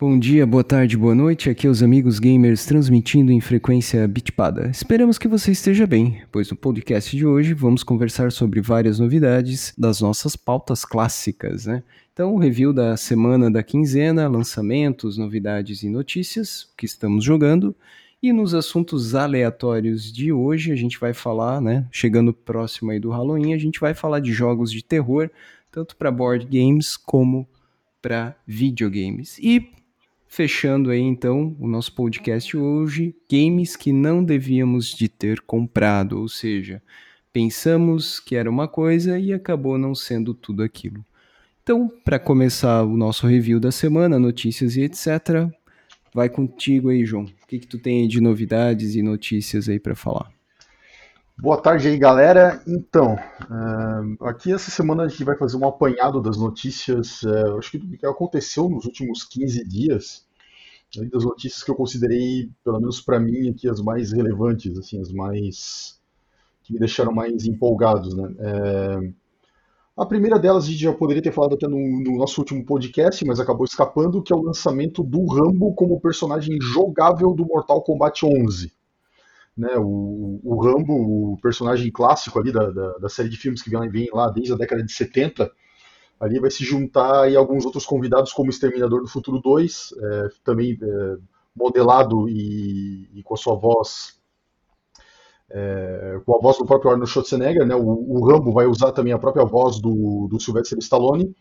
[0.00, 1.50] Bom dia, boa tarde, boa noite.
[1.50, 4.68] Aqui é os amigos gamers transmitindo em frequência bitpada.
[4.70, 9.74] Esperamos que você esteja bem, pois no podcast de hoje vamos conversar sobre várias novidades
[9.76, 11.82] das nossas pautas clássicas, né?
[12.12, 17.74] Então, review da semana da quinzena, lançamentos, novidades e notícias, que estamos jogando.
[18.22, 21.88] E nos assuntos aleatórios de hoje, a gente vai falar, né?
[21.90, 25.28] Chegando próximo aí do Halloween, a gente vai falar de jogos de terror,
[25.72, 27.48] tanto para board games como
[28.00, 29.36] para videogames.
[29.40, 29.76] E
[30.28, 36.28] Fechando aí então o nosso podcast hoje, games que não devíamos de ter comprado, ou
[36.28, 36.82] seja,
[37.32, 41.04] pensamos que era uma coisa e acabou não sendo tudo aquilo.
[41.62, 45.50] Então, para começar o nosso review da semana, notícias e etc,
[46.14, 47.24] vai contigo aí, João.
[47.24, 50.37] O que, que tu tem de novidades e notícias aí para falar?
[51.40, 52.60] Boa tarde aí, galera.
[52.66, 57.70] Então, uh, aqui essa semana a gente vai fazer um apanhado das notícias, uh, acho
[57.70, 60.26] que do que aconteceu nos últimos 15 dias,
[61.12, 65.12] das notícias que eu considerei, pelo menos para mim, aqui as mais relevantes, assim, as
[65.12, 66.00] mais
[66.64, 68.34] que me deixaram mais empolgados, né?
[68.40, 69.12] É...
[69.96, 73.24] A primeira delas a gente já poderia ter falado até no, no, nosso último podcast,
[73.24, 78.26] mas acabou escapando, que é o lançamento do Rambo como personagem jogável do Mortal Kombat
[78.26, 78.76] 11
[79.58, 83.68] né, o, o Rambo, o personagem clássico ali da, da, da, série de filmes que
[83.68, 85.50] vem, vem lá desde a década de 70,
[86.20, 90.78] ali vai se juntar aí alguns outros convidados como Exterminador do Futuro 2, é, também
[90.80, 91.16] é,
[91.56, 94.16] modelado e, e, com a sua voz
[95.50, 99.12] é, com a voz do próprio Arnold Schwarzenegger, né, o, o, Rambo vai usar também
[99.12, 101.34] a própria voz do, do Sylvester Stallone,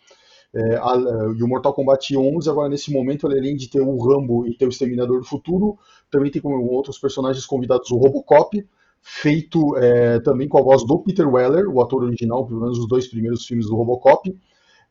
[0.54, 0.96] é, a,
[1.38, 4.66] e o Mortal Kombat 11, agora nesse momento, além de ter o Rambo e ter
[4.66, 5.78] o Exterminador do Futuro,
[6.10, 8.66] também tem como outros personagens convidados o Robocop,
[9.02, 12.88] feito é, também com a voz do Peter Weller, o ator original, pelo menos os
[12.88, 14.36] dois primeiros filmes do Robocop,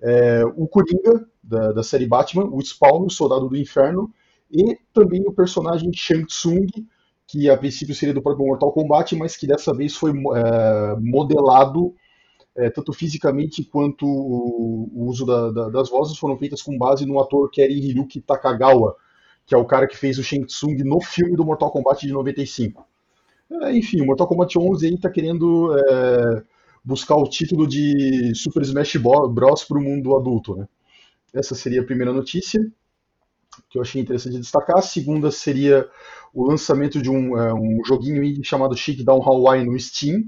[0.01, 4.13] é, o Coringa, da, da, série Batman, o Spawn, o Soldado do Inferno,
[4.51, 6.67] e também o personagem Shang Tsung,
[7.27, 11.95] que a princípio seria do próprio Mortal Kombat, mas que dessa vez foi é, modelado
[12.57, 17.05] é, tanto fisicamente quanto o, o uso da, da, das vozes foram feitas com base
[17.05, 18.97] no ator Keri Hiruki Takagawa,
[19.45, 22.13] que é o cara que fez o Shang Tsung no filme do Mortal Kombat de
[22.13, 22.87] 95.
[23.63, 26.43] É, enfim, o Mortal Kombat 11 aí tá querendo é,
[26.85, 30.67] buscar o título de Super Smash Bros para o mundo adulto, né?
[31.35, 32.61] Essa seria a primeira notícia
[33.69, 34.79] que eu achei interessante destacar.
[34.79, 35.89] A segunda seria
[36.33, 40.25] o lançamento de um, é, um joguinho chamado Shakedown Hawaii no Steam,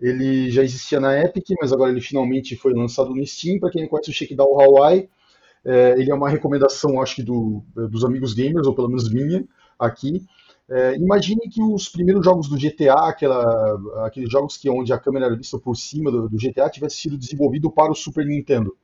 [0.00, 3.58] ele já existia na Epic, mas agora ele finalmente foi lançado no Steam.
[3.58, 5.08] Para quem não conhece o Shakedown Hawaii,
[5.64, 9.44] é, ele é uma recomendação, acho que do, dos amigos gamers, ou pelo menos minha,
[9.78, 10.24] aqui.
[10.68, 15.26] É, imagine que os primeiros jogos do GTA, aquela, aqueles jogos que onde a câmera
[15.26, 18.74] era vista por cima do, do GTA, tivesse sido desenvolvido para o Super Nintendo.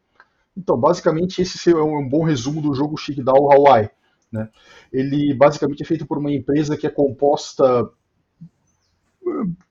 [0.57, 3.89] Então, basicamente, esse é um bom resumo do jogo Shakedown Hawaii.
[4.33, 4.49] Né?
[4.93, 7.89] Ele basicamente é feito por uma empresa que é composta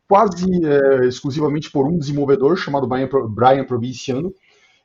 [0.07, 4.33] quase é, exclusivamente por um desenvolvedor chamado Brian, Brian Provinciano.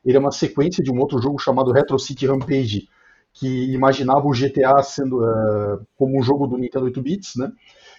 [0.03, 2.87] Ele é uma sequência de um outro jogo chamado Retro City Rampage,
[3.33, 7.51] que imaginava o GTA sendo é, como um jogo do Nintendo 8 bits, né?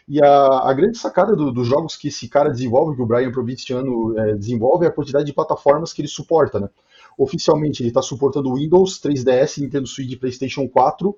[0.08, 3.30] E a, a grande sacada do, dos jogos que esse cara desenvolve, que o Brian
[3.30, 6.68] Provinciano é, desenvolve, é a quantidade de plataformas que ele suporta, né?
[7.16, 11.16] Oficialmente ele está suportando Windows, 3DS, Nintendo Switch PlayStation 4,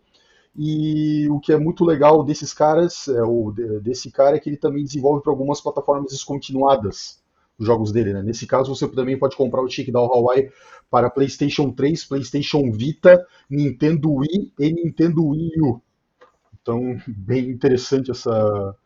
[0.57, 4.57] e o que é muito legal desses caras, é, o, desse cara, é que ele
[4.57, 7.23] também desenvolve para algumas plataformas descontinuadas
[7.59, 8.13] os jogos dele.
[8.13, 8.23] Né?
[8.23, 10.51] Nesse caso, você também pode comprar o Shakedown Hawaii
[10.91, 15.81] para PlayStation 3, PlayStation Vita, Nintendo Wii e Nintendo Wii U.
[16.63, 18.77] Então, bem interessante essa,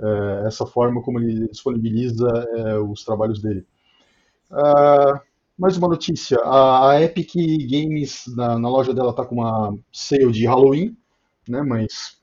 [0.00, 3.64] é, essa forma como ele disponibiliza é, os trabalhos dele.
[4.50, 5.18] Uh,
[5.56, 7.32] mais uma notícia: a, Epic
[7.70, 10.94] Games, na loja dela, está com uma sale de Halloween
[11.48, 11.62] né?
[11.62, 12.16] Mas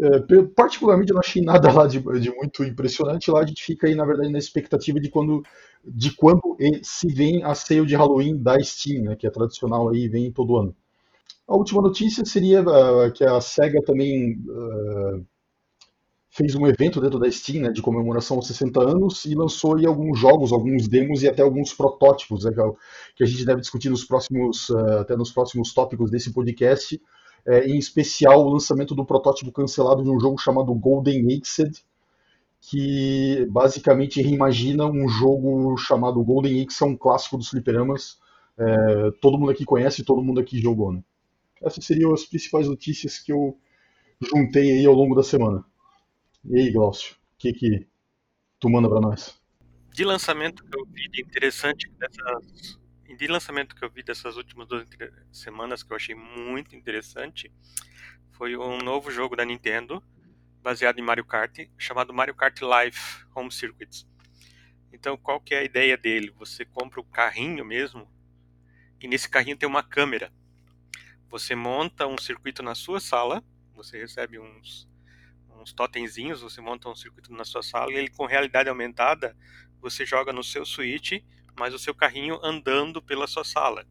[0.00, 0.20] é,
[0.54, 3.30] particularmente eu não achei nada lá de, de, muito impressionante.
[3.30, 5.42] Lá a gente fica aí, na verdade, na expectativa de quando,
[5.84, 10.08] de quando se vem a sale de Halloween da Steam, né, que é tradicional aí,
[10.08, 10.74] vem todo ano.
[11.48, 15.24] A última notícia seria uh, que a SEGA também uh,
[16.30, 19.86] fez um evento dentro da Steam né, de comemoração aos 60 anos e lançou aí
[19.86, 22.52] alguns jogos, alguns demos e até alguns protótipos né,
[23.16, 27.00] que é a gente deve discutir nos próximos, uh, até nos próximos tópicos desse podcast
[27.46, 31.70] é, em especial o lançamento do protótipo cancelado de um jogo chamado Golden Axe,
[32.60, 38.18] que basicamente reimagina um jogo chamado Golden Axe, é um clássico dos fliperamas.
[38.58, 40.92] É, todo mundo aqui conhece, todo mundo aqui jogou.
[40.92, 41.02] Né?
[41.62, 43.56] Essas seriam as principais notícias que eu
[44.20, 45.64] juntei aí ao longo da semana.
[46.44, 47.86] E aí, Glaucio, o que, que
[48.58, 49.38] tu manda para nós?
[49.92, 52.78] De lançamento que eu vi de interessante dessas
[53.16, 54.86] de lançamento que eu vi dessas últimas duas
[55.32, 57.50] semanas que eu achei muito interessante
[58.32, 60.02] foi um novo jogo da Nintendo
[60.62, 62.98] baseado em Mario Kart chamado Mario Kart Live
[63.34, 64.06] Home Circuits.
[64.92, 66.30] Então, qual que é a ideia dele?
[66.38, 68.08] Você compra o carrinho mesmo
[69.00, 70.32] e nesse carrinho tem uma câmera.
[71.30, 73.42] Você monta um circuito na sua sala,
[73.74, 74.88] você recebe uns
[75.60, 79.36] uns totemzinhos, você monta um circuito na sua sala e ele com realidade aumentada,
[79.80, 81.20] você joga no seu Switch,
[81.58, 83.84] mas o seu carrinho andando pela sua sala.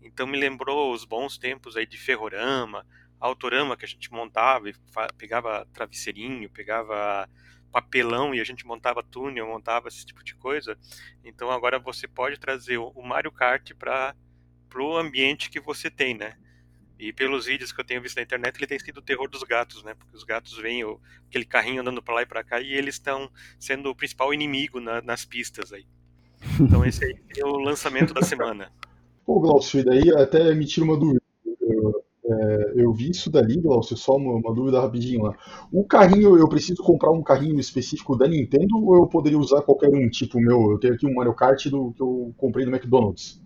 [0.00, 2.86] Então me lembrou os bons tempos aí de ferrorama,
[3.20, 4.74] autorama que a gente montava e
[5.16, 7.28] pegava travesseirinho, pegava
[7.70, 10.76] papelão e a gente montava túnel, montava esse tipo de coisa.
[11.24, 14.14] Então agora você pode trazer o Mario Kart para
[14.76, 16.36] o ambiente que você tem, né?
[16.98, 19.42] E pelos vídeos que eu tenho visto na internet, ele tem sido o terror dos
[19.42, 19.94] gatos, né?
[19.94, 22.94] Porque os gatos veem o, aquele carrinho andando para lá e para cá e eles
[22.96, 25.86] estão sendo o principal inimigo na, nas pistas aí.
[26.60, 28.70] Então esse aí é o lançamento da semana.
[29.24, 31.22] Pô, Glaucio, daí até me tira uma dúvida.
[31.60, 35.36] Eu, é, eu vi isso dali, Glaucio, só uma, uma, dúvida rapidinho lá.
[35.72, 39.88] O carrinho, eu preciso comprar um carrinho específico da Nintendo ou eu poderia usar qualquer
[39.88, 40.08] um?
[40.08, 43.40] Tipo, meu, eu tenho aqui um Mario Kart do, que eu comprei no McDonald's.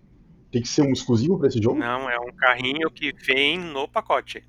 [0.51, 1.77] Tem que ser um exclusivo para esse jogo?
[1.77, 4.43] Não, é um carrinho que vem no pacote.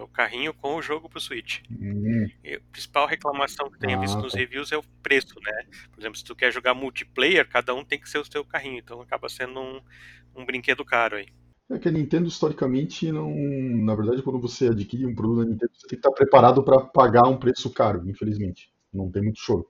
[0.00, 1.60] É o carrinho com o jogo pro Switch.
[1.70, 2.26] Hum.
[2.42, 5.66] a principal reclamação que tenho ah, visto nos reviews é o preço, né?
[5.92, 8.78] Por exemplo, se tu quer jogar multiplayer, cada um tem que ser o seu carrinho.
[8.78, 9.80] Então acaba sendo um,
[10.34, 11.26] um brinquedo caro aí.
[11.70, 15.72] É que a Nintendo historicamente não, na verdade, quando você adquire um produto da Nintendo,
[15.74, 18.72] você tem que estar preparado para pagar um preço caro, infelizmente.
[18.90, 19.68] Não tem muito choro.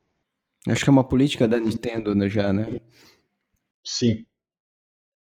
[0.68, 2.80] Acho que é uma política da Nintendo né, já, né?
[3.84, 4.24] Sim,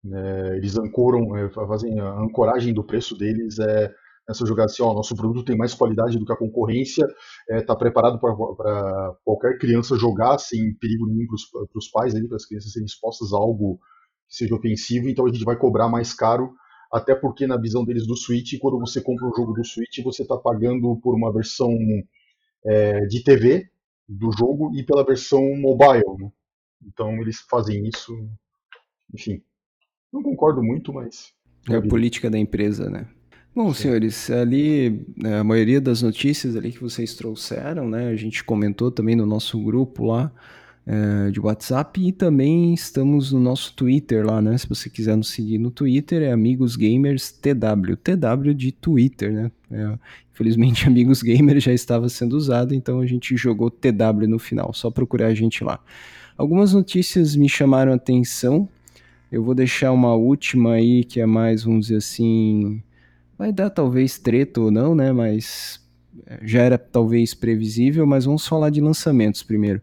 [0.05, 3.93] é, eles ancoram, é, fazem a ancoragem do preço deles é
[4.27, 7.61] nessa jogada assim, ó, nosso produto tem mais qualidade do que a concorrência, está é,
[7.61, 12.73] tá preparado para qualquer criança jogar sem perigo nenhum para os pais, para as crianças
[12.73, 13.79] serem expostas a algo
[14.27, 16.53] que seja ofensivo, então a gente vai cobrar mais caro,
[16.91, 20.23] até porque na visão deles do Switch, quando você compra um jogo do Switch, você
[20.23, 21.71] está pagando por uma versão
[22.65, 23.69] é, de TV
[24.07, 26.31] do jogo e pela versão mobile, né?
[26.85, 28.13] Então eles fazem isso,
[29.13, 29.41] enfim,
[30.11, 31.33] não concordo muito, mas.
[31.69, 33.09] É a política da empresa, né?
[33.57, 33.81] Bom, Sim.
[33.81, 38.09] senhores, ali né, a maioria das notícias ali que vocês trouxeram, né?
[38.09, 40.31] A gente comentou também no nosso grupo lá
[40.85, 44.55] é, de WhatsApp e também estamos no nosso Twitter lá, né?
[44.59, 49.51] Se você quiser nos seguir no Twitter, é Amigos Gamers TW, TW de Twitter, né?
[49.71, 49.97] É,
[50.31, 54.91] infelizmente, Amigos Gamers já estava sendo usado, então a gente jogou TW no final, só
[54.91, 55.79] procurar a gente lá.
[56.37, 58.69] Algumas notícias me chamaram a atenção
[59.29, 62.81] eu vou deixar uma última aí, que é mais, vamos dizer assim.
[63.37, 65.11] Vai dar talvez treta ou não, né?
[65.11, 65.79] Mas
[66.25, 69.81] é, já era talvez previsível, mas vamos falar de lançamentos primeiro.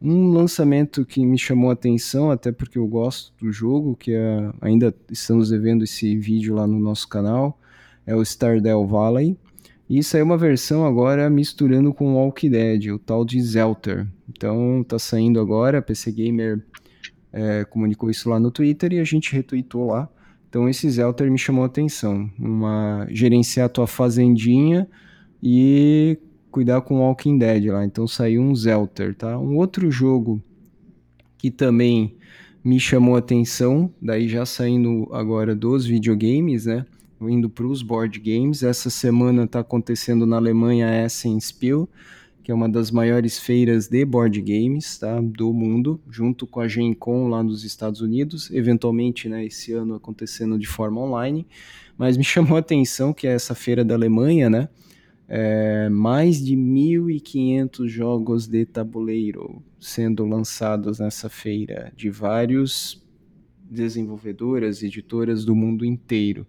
[0.00, 4.52] Um lançamento que me chamou a atenção, até porque eu gosto do jogo, que é,
[4.60, 7.58] ainda estamos devendo esse vídeo lá no nosso canal,
[8.06, 9.36] é o Stardew Valley.
[9.88, 14.06] E saiu uma versão agora misturando com o Walking Dead, o tal de Zelter.
[14.28, 16.64] Então tá saindo agora, PC Gamer
[17.32, 20.08] é, comunicou isso lá no Twitter e a gente retweetou lá.
[20.54, 22.30] Então esse Zelter me chamou a atenção.
[22.38, 24.88] Uma, gerenciar a tua fazendinha
[25.42, 26.16] e
[26.48, 27.84] cuidar com Walking Dead lá.
[27.84, 29.36] Então saiu um Zelter, tá?
[29.36, 30.40] Um outro jogo
[31.36, 32.14] que também
[32.62, 36.86] me chamou a atenção, daí já saindo agora dos videogames, né?
[37.20, 38.62] Indo para os board games.
[38.62, 41.88] Essa semana está acontecendo na Alemanha Essen Spiel
[42.44, 46.68] que é uma das maiores feiras de board games tá, do mundo, junto com a
[46.68, 51.46] Gen Con lá nos Estados Unidos, eventualmente né, esse ano acontecendo de forma online,
[51.96, 54.68] mas me chamou a atenção que é essa feira da Alemanha, né,
[55.26, 63.02] é, mais de 1.500 jogos de tabuleiro sendo lançados nessa feira, de vários
[63.70, 66.46] desenvolvedoras, editoras do mundo inteiro.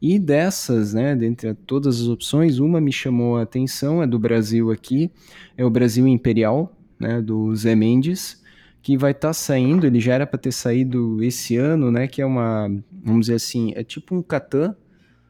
[0.00, 4.70] E dessas, né, dentre todas as opções, uma me chamou a atenção, é do Brasil
[4.70, 5.10] aqui,
[5.56, 8.40] é o Brasil Imperial, né, do Zé Mendes,
[8.80, 12.22] que vai estar tá saindo, ele já era para ter saído esse ano, né, que
[12.22, 12.68] é uma,
[13.04, 14.74] vamos dizer assim, é tipo um Catan,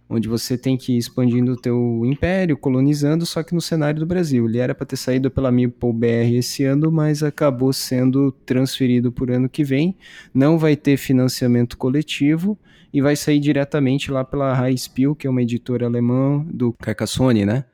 [0.09, 4.07] onde você tem que ir expandindo o teu império, colonizando, só que no cenário do
[4.07, 4.47] Brasil.
[4.47, 9.31] Ele era para ter saído pela Meeple BR esse ano, mas acabou sendo transferido por
[9.31, 9.97] ano que vem.
[10.33, 12.59] Não vai ter financiamento coletivo
[12.93, 17.45] e vai sair diretamente lá pela High Spiel, que é uma editora alemã do Carcassonne,
[17.45, 17.65] né?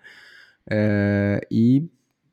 [0.69, 1.85] É, e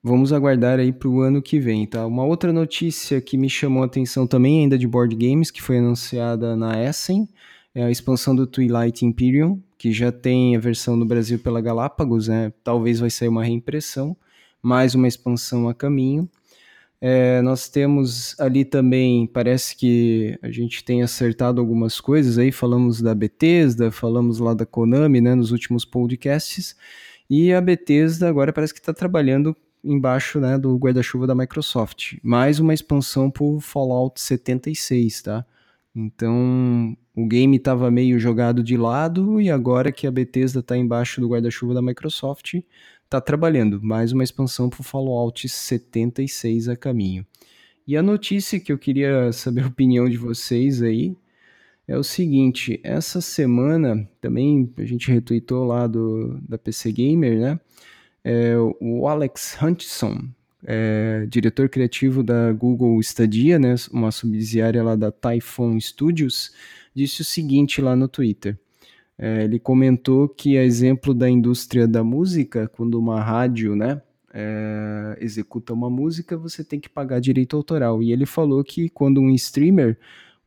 [0.03, 2.05] vamos aguardar aí para o ano que vem, tá?
[2.05, 5.77] Uma outra notícia que me chamou a atenção também, ainda de board games, que foi
[5.77, 7.27] anunciada na Essen,
[7.73, 12.27] é a expansão do Twilight Imperium, que já tem a versão no Brasil pela Galápagos,
[12.27, 12.51] né?
[12.63, 14.15] Talvez vai sair uma reimpressão,
[14.61, 16.29] mais uma expansão a caminho.
[17.03, 23.01] É, nós temos ali também, parece que a gente tem acertado algumas coisas aí, falamos
[23.01, 26.75] da Bethesda, falamos lá da Konami, né, nos últimos podcasts,
[27.27, 32.17] e a Bethesda agora parece que está trabalhando embaixo né, do guarda-chuva da Microsoft.
[32.21, 35.45] Mais uma expansão para Fallout 76, tá?
[35.95, 41.19] Então, o game estava meio jogado de lado e agora que a Bethesda está embaixo
[41.19, 42.55] do guarda-chuva da Microsoft,
[43.11, 47.25] está trabalhando mais uma expansão para o Fallout 76 a caminho.
[47.85, 51.13] E a notícia que eu queria saber a opinião de vocês aí
[51.85, 57.59] é o seguinte: essa semana também a gente retweetou lá do, da PC Gamer, né?
[58.23, 60.29] É, o Alex Hutchinson,
[60.63, 66.53] é, diretor criativo da Google Stadia, né, uma subsidiária lá da Typhoon Studios,
[66.95, 68.57] disse o seguinte lá no Twitter.
[69.21, 74.01] É, ele comentou que, a exemplo da indústria da música, quando uma rádio né,
[74.33, 78.01] é, executa uma música, você tem que pagar direito autoral.
[78.01, 79.95] E ele falou que quando um streamer,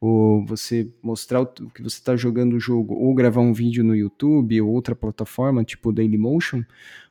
[0.01, 3.95] ou você mostrar o que você está jogando o jogo, ou gravar um vídeo no
[3.95, 6.65] YouTube ou outra plataforma, tipo Dailymotion,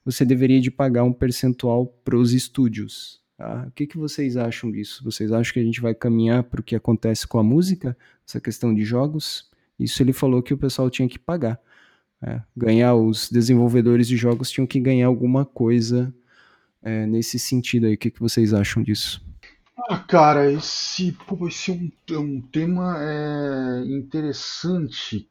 [0.04, 3.22] você deveria de pagar um percentual para os estúdios.
[3.38, 3.68] Tá?
[3.70, 5.02] O que, que vocês acham disso?
[5.02, 7.96] Vocês acham que a gente vai caminhar para o que acontece com a música,
[8.28, 9.53] essa questão de jogos?
[9.80, 11.60] Isso ele falou que o pessoal tinha que pagar.
[12.22, 16.14] É, ganhar, os desenvolvedores de jogos tinham que ganhar alguma coisa
[16.82, 17.96] é, nesse sentido aí.
[17.96, 19.22] O que, que vocês acham disso?
[19.90, 25.28] Ah, cara, esse, pô, esse é um, é um tema é, interessante.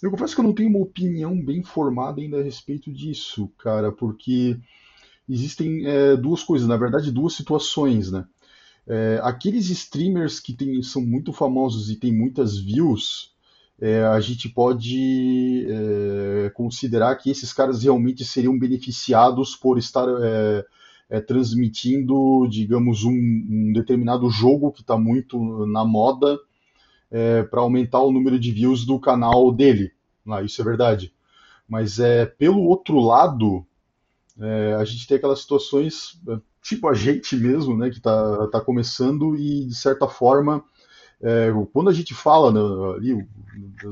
[0.00, 3.90] Eu confesso que eu não tenho uma opinião bem formada ainda a respeito disso, cara,
[3.90, 4.56] porque
[5.28, 8.24] existem é, duas coisas, na verdade, duas situações, né?
[8.86, 13.34] É, aqueles streamers que tem, são muito famosos e têm muitas views,
[13.80, 20.64] é, a gente pode é, considerar que esses caras realmente seriam beneficiados por estar é,
[21.08, 26.38] é transmitindo, digamos, um, um, determinado jogo que está muito na moda
[27.10, 29.92] é, para aumentar o número de views do canal dele.
[30.26, 31.12] Ah, isso é verdade.
[31.68, 33.66] Mas é pelo outro lado,
[34.40, 36.18] é, a gente tem aquelas situações
[36.62, 40.64] tipo a gente mesmo, né, que está tá começando e de certa forma
[41.22, 43.26] é, quando a gente fala né, ali,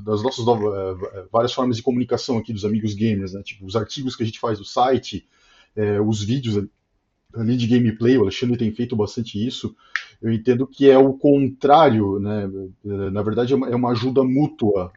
[0.02, 0.74] das nossas novas,
[1.14, 4.26] é, várias formas de comunicação aqui dos amigos gamers, né, tipo os artigos que a
[4.26, 5.26] gente faz do site,
[5.74, 6.66] é, os vídeos
[7.34, 9.74] ali de gameplay, o Alexandre tem feito bastante isso,
[10.22, 12.48] eu entendo que é o contrário, né,
[12.84, 14.92] na verdade é uma, é uma ajuda mútua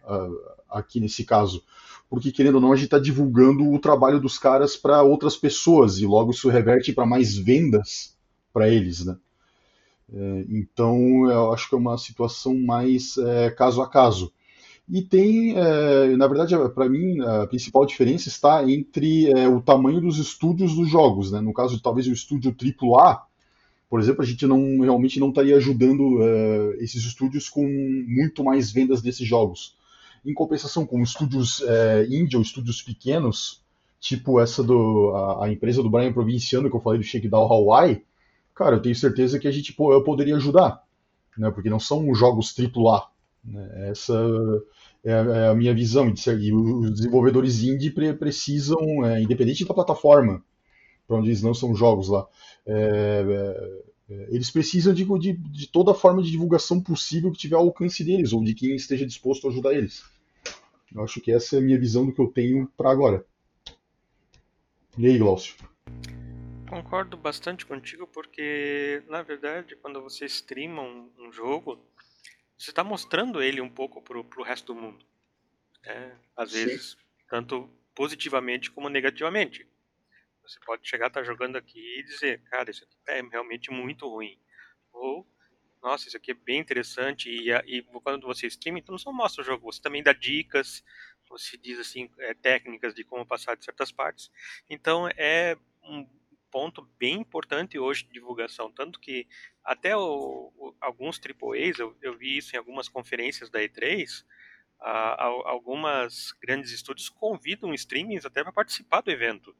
[0.69, 1.63] aqui nesse caso,
[2.09, 5.97] porque querendo ou não a gente está divulgando o trabalho dos caras para outras pessoas
[5.97, 8.15] e logo isso reverte para mais vendas
[8.53, 9.17] para eles, né?
[10.13, 14.31] É, então, eu acho que é uma situação mais é, caso a caso.
[14.89, 19.99] E tem, é, na verdade, para mim, a principal diferença está entre é, o tamanho
[19.99, 21.31] dos estúdios dos jogos.
[21.31, 21.41] Né?
[21.41, 23.21] No caso talvez o estúdio AAA,
[23.89, 27.65] por exemplo, a gente não realmente não estaria ajudando é, esses estúdios com
[28.07, 29.75] muito mais vendas desses jogos.
[30.25, 33.61] Em compensação, com estúdios é, indie ou estúdios pequenos,
[33.99, 38.03] tipo essa do a, a, empresa do Brian Provinciano que eu falei do Shakedown Hawaii,
[38.57, 40.83] cara, eu tenho certeza que a gente eu poderia ajudar,
[41.37, 41.51] né?
[41.51, 43.07] Porque não são jogos AAA.
[43.45, 43.89] Né?
[43.89, 44.13] Essa
[45.05, 46.11] é a, é a, minha visão.
[46.39, 50.43] E os desenvolvedores indie precisam, é, independente da plataforma,
[51.07, 52.27] para onde eles são jogos lá,
[52.65, 57.63] é, é, eles precisam de, de, de, toda forma de divulgação possível que tiver ao
[57.63, 60.03] alcance deles, ou de quem esteja disposto a ajudar eles.
[60.93, 63.23] Eu acho que essa é a minha visão do que eu tenho para agora.
[64.97, 65.55] E aí, Glaucio?
[66.69, 71.81] Concordo bastante contigo porque, na verdade, quando você streama um, um jogo,
[72.57, 75.05] você está mostrando ele um pouco pro, pro resto do mundo.
[75.85, 76.65] É, às Sim.
[76.65, 76.97] vezes,
[77.29, 79.65] tanto positivamente como negativamente.
[80.43, 84.07] Você pode chegar, estar tá jogando aqui e dizer, cara, isso aqui é realmente muito
[84.07, 84.37] ruim.
[84.91, 85.25] Ou,
[85.81, 87.29] nossa, isso aqui é bem interessante.
[87.29, 90.83] E, e quando você streama, então não só mostra o jogo, você também dá dicas,
[91.29, 94.29] você diz assim, é, técnicas de como passar de certas partes.
[94.69, 96.16] Então é um
[96.57, 99.27] ponto bem importante hoje de divulgação, tanto que
[99.63, 104.25] até o, o, alguns AAAs, eu, eu vi isso em algumas conferências da E3,
[104.79, 109.55] a, a, algumas grandes estúdios convidam streamings até para participar do evento,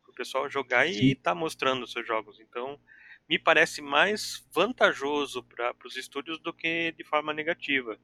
[0.00, 0.92] para o pessoal jogar Sim.
[0.92, 2.40] e estar tá mostrando os seus jogos.
[2.40, 2.80] Então,
[3.28, 8.00] me parece mais vantajoso para os estúdios do que de forma negativa.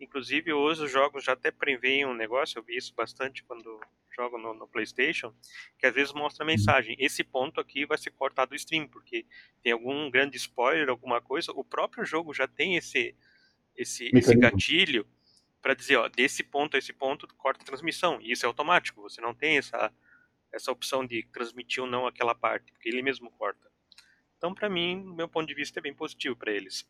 [0.00, 3.80] Inclusive, hoje os jogos já até preveem um negócio, eu vi isso bastante quando
[4.14, 5.34] jogo no, no, PlayStation,
[5.78, 9.26] que às vezes mostra a mensagem: esse ponto aqui vai ser cortado do stream, porque
[9.62, 11.52] tem algum grande spoiler, alguma coisa.
[11.52, 13.14] O próprio jogo já tem esse,
[13.76, 15.06] esse, esse gatilho
[15.60, 18.20] para dizer: ó, desse ponto a esse ponto corta a transmissão.
[18.20, 19.92] E isso é automático, você não tem essa,
[20.52, 23.70] essa opção de transmitir ou não aquela parte, porque ele mesmo corta.
[24.36, 26.86] Então, para mim, do meu ponto de vista, é bem positivo para eles.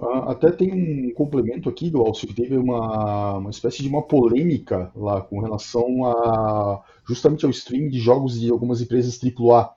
[0.00, 4.90] Uh, até tem um complemento aqui, Glaucio, que teve uma, uma espécie de uma polêmica
[4.96, 9.68] lá com relação a justamente ao stream de jogos de algumas empresas AAA,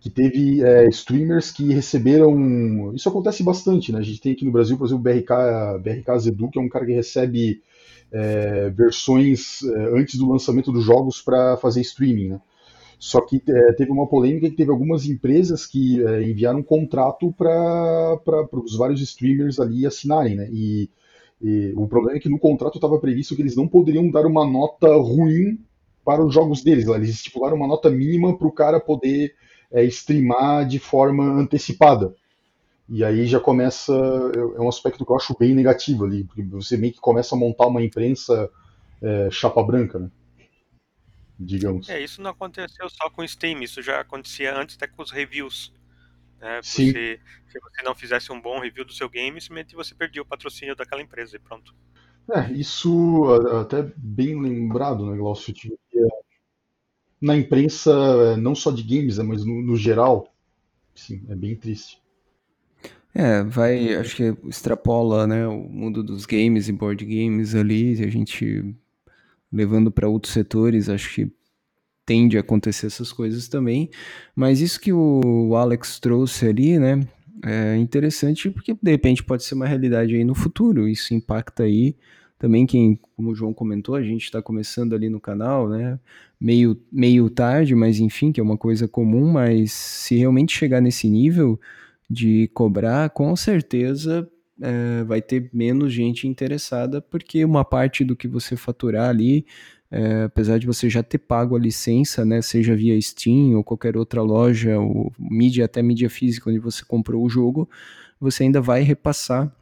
[0.00, 2.92] que teve é, streamers que receberam.
[2.92, 4.00] Isso acontece bastante, né?
[4.00, 6.68] A gente tem aqui no Brasil, por exemplo, o BRK, BRK Zedu, que é um
[6.68, 7.62] cara que recebe
[8.10, 12.40] é, versões é, antes do lançamento dos jogos para fazer streaming, né?
[13.02, 17.32] Só que é, teve uma polêmica que teve algumas empresas que é, enviaram um contrato
[17.32, 18.16] para
[18.52, 20.48] os vários streamers ali assinarem, né?
[20.52, 20.88] E,
[21.42, 24.46] e, o problema é que no contrato estava previsto que eles não poderiam dar uma
[24.46, 25.58] nota ruim
[26.04, 26.86] para os jogos deles.
[26.86, 26.96] Lá.
[26.96, 29.34] Eles estipularam uma nota mínima para o cara poder
[29.72, 32.14] é, streamar de forma antecipada.
[32.88, 33.92] E aí já começa.
[34.32, 37.34] É, é um aspecto que eu acho bem negativo ali, porque você meio que começa
[37.34, 38.48] a montar uma imprensa
[39.02, 40.08] é, chapa branca, né?
[41.44, 41.88] Digamos.
[41.88, 45.10] É, isso não aconteceu só com o Steam, isso já acontecia antes até com os
[45.10, 45.72] reviews.
[46.40, 46.60] Né?
[46.62, 46.92] Sim.
[46.92, 50.26] Você, se você não fizesse um bom review do seu game, simplesmente você perdia o
[50.26, 51.74] patrocínio daquela empresa e pronto.
[52.30, 53.24] É, isso
[53.60, 55.54] até bem lembrado, né, Glaucio?
[55.94, 56.06] É,
[57.20, 60.32] na imprensa, é, não só de games, né, mas no, no geral,
[60.94, 62.00] sim, é bem triste.
[63.14, 68.08] É, vai, acho que extrapola, né, o mundo dos games e board games ali, a
[68.08, 68.74] gente
[69.52, 71.32] levando para outros setores, acho que
[72.06, 73.90] tende a acontecer essas coisas também.
[74.34, 77.06] Mas isso que o Alex trouxe ali, né,
[77.44, 80.88] é interessante porque de repente pode ser uma realidade aí no futuro.
[80.88, 81.96] Isso impacta aí
[82.38, 85.96] também quem, como o João comentou, a gente está começando ali no canal, né?
[86.40, 91.08] Meio, meio tarde, mas enfim, que é uma coisa comum, mas se realmente chegar nesse
[91.08, 91.60] nível
[92.10, 94.28] de cobrar, com certeza
[94.60, 99.46] é, vai ter menos gente interessada, porque uma parte do que você faturar ali,
[99.90, 103.96] é, apesar de você já ter pago a licença, né, seja via Steam ou qualquer
[103.96, 107.68] outra loja, ou mídia, até mídia física onde você comprou o jogo,
[108.20, 109.54] você ainda vai repassar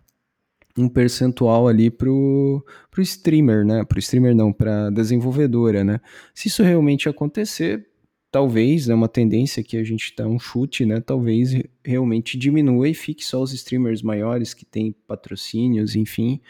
[0.76, 3.84] um percentual ali pro, pro streamer, né?
[3.84, 6.00] Pro streamer não, pra desenvolvedora, né?
[6.34, 7.89] Se isso realmente acontecer,
[8.30, 11.00] talvez, é né, uma tendência que a gente tá um chute, né?
[11.00, 16.40] Talvez realmente diminua e fique só os streamers maiores que têm patrocínios, enfim,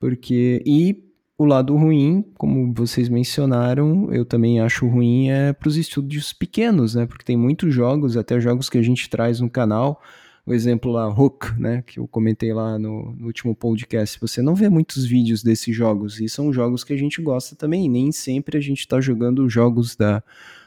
[0.00, 1.04] porque e
[1.38, 6.94] o lado ruim, como vocês mencionaram, eu também acho ruim é para os estúdios pequenos,
[6.94, 7.06] né?
[7.06, 10.00] Porque tem muitos jogos, até jogos que a gente traz no canal,
[10.44, 14.56] o exemplo lá, Hook, né, que eu comentei lá no, no, último podcast, você não
[14.56, 18.58] vê muitos vídeos desses jogos, e são jogos que a gente gosta também, nem sempre
[18.58, 20.22] a gente está jogando jogos da,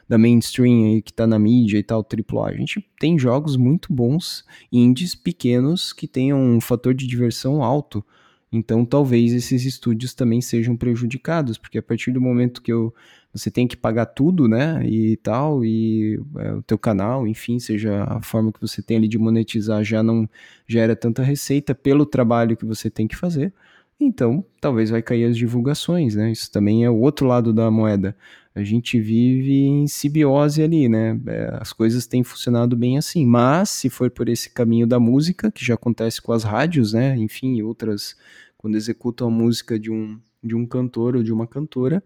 [0.08, 2.50] da mainstream aí que tá na mídia e tal, AAA.
[2.50, 8.06] A gente tem jogos muito bons, indies pequenos, que tenham um fator de diversão alto.
[8.52, 12.94] Então talvez esses estúdios também sejam prejudicados, porque a partir do momento que eu,
[13.34, 18.04] você tem que pagar tudo, né, e tal, e é, o teu canal, enfim, seja
[18.04, 20.30] a forma que você tem ali de monetizar já não
[20.68, 23.52] gera tanta receita pelo trabalho que você tem que fazer,
[24.00, 28.16] então talvez vai cair as divulgações, né, isso também é o outro lado da moeda
[28.56, 31.20] a gente vive em simbiose ali, né?
[31.28, 33.26] É, as coisas têm funcionado bem assim.
[33.26, 37.18] Mas se for por esse caminho da música, que já acontece com as rádios, né?
[37.18, 38.16] Enfim, outras
[38.58, 42.04] quando executam a música de um de um cantor ou de uma cantora,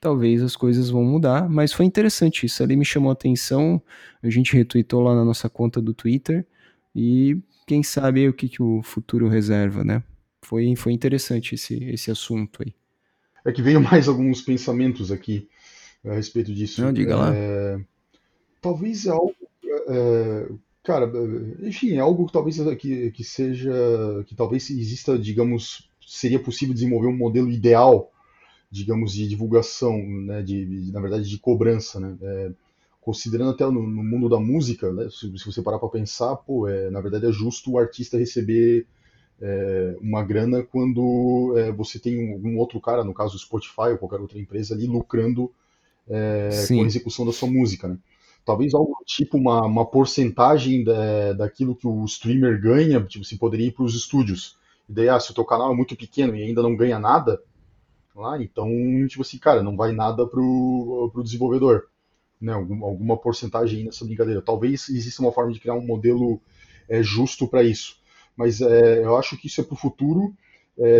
[0.00, 1.50] talvez as coisas vão mudar.
[1.50, 2.62] Mas foi interessante isso.
[2.62, 3.82] Ali me chamou a atenção.
[4.22, 6.46] A gente retweetou lá na nossa conta do Twitter
[6.96, 10.02] e quem sabe o que, que o futuro reserva, né?
[10.40, 12.72] Foi, foi interessante esse, esse assunto aí.
[13.44, 15.46] É que veio mais alguns pensamentos aqui
[16.04, 16.82] a respeito disso.
[16.82, 17.34] Não, diga lá.
[17.34, 17.80] É,
[18.60, 19.34] talvez é algo.
[19.88, 20.48] É,
[20.82, 21.10] cara,
[21.62, 23.72] enfim, é algo que talvez que, que seja.
[24.26, 28.10] que talvez exista, digamos, seria possível desenvolver um modelo ideal,
[28.70, 32.16] digamos, de divulgação, né, de, de na verdade, de cobrança, né?
[32.20, 32.50] É,
[33.00, 36.66] considerando até no, no, mundo da música, né, se, se você parar para pensar, pô,
[36.66, 38.86] é, na verdade é justo o artista receber
[39.42, 43.98] é, uma grana quando é, você tem algum outro cara, no caso o Spotify ou
[43.98, 45.52] qualquer outra empresa ali, lucrando
[46.08, 47.98] é, com a execução da sua música, né?
[48.44, 53.68] Talvez algo tipo uma, uma porcentagem da, daquilo que o streamer ganha, tipo, se poderia
[53.68, 54.58] ir para os estúdios.
[54.88, 57.40] E daí, ah, se o teu canal é muito pequeno e ainda não ganha nada,
[58.14, 58.68] lá, então,
[59.08, 61.88] tipo assim, cara, não vai nada pro, pro desenvolvedor.
[62.40, 62.52] Né?
[62.52, 64.42] Algum, alguma porcentagem nessa brincadeira.
[64.42, 66.40] Talvez exista uma forma de criar um modelo
[66.88, 67.96] é, justo para isso.
[68.36, 70.34] Mas é, eu acho que isso é para o futuro.
[70.78, 70.98] É,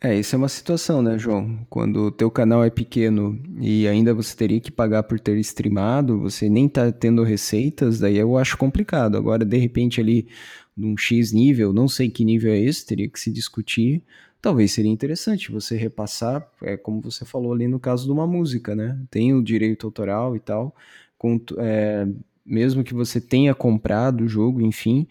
[0.00, 1.58] é, isso é uma situação, né, João?
[1.68, 6.20] Quando o teu canal é pequeno e ainda você teria que pagar por ter streamado,
[6.20, 9.16] você nem tá tendo receitas, daí eu acho complicado.
[9.16, 10.28] Agora, de repente, ali,
[10.76, 14.02] num X nível, não sei que nível é esse, teria que se discutir.
[14.40, 18.76] Talvez seria interessante você repassar, é como você falou ali no caso de uma música,
[18.76, 18.96] né?
[19.10, 20.72] Tem o direito autoral e tal,
[21.18, 22.06] com, é,
[22.48, 25.06] mesmo que você tenha comprado o jogo, enfim.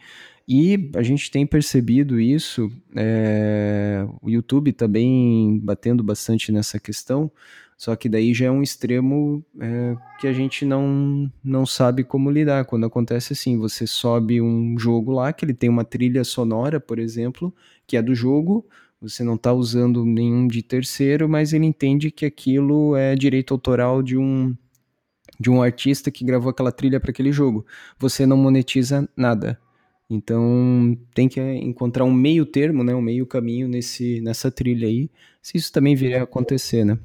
[0.48, 7.30] E a gente tem percebido isso, é, o YouTube também batendo bastante nessa questão,
[7.78, 12.32] só que daí já é um extremo é, que a gente não, não sabe como
[12.32, 12.66] lidar.
[12.66, 16.98] Quando acontece assim, você sobe um jogo lá, que ele tem uma trilha sonora, por
[16.98, 17.54] exemplo,
[17.86, 18.66] que é do jogo,
[19.00, 24.02] você não está usando nenhum de terceiro, mas ele entende que aquilo é direito autoral
[24.02, 24.56] de um
[25.40, 27.66] de um artista que gravou aquela trilha para aquele jogo.
[28.00, 29.60] Você não monetiza nada.
[30.10, 35.10] Então tem que encontrar um meio termo, né, um meio caminho nesse, nessa trilha aí,
[35.42, 36.98] se isso também vier a acontecer, né?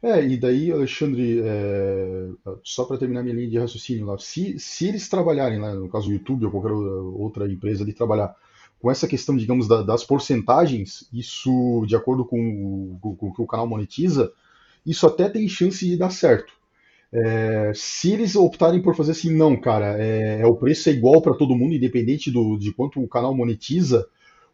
[0.00, 2.28] É, e daí, Alexandre, é,
[2.64, 6.08] só para terminar minha linha de raciocínio lá, se, se eles trabalharem lá, no caso
[6.08, 8.34] do YouTube ou qualquer outra empresa de trabalhar
[8.80, 13.42] com essa questão, digamos, da, das porcentagens, isso, de acordo com o, com o que
[13.42, 14.32] o canal monetiza,
[14.84, 16.52] isso até tem chance de dar certo.
[17.12, 21.20] É, se eles optarem por fazer assim, não, cara, é, é o preço é igual
[21.20, 24.06] para todo mundo, independente do, de quanto o canal monetiza,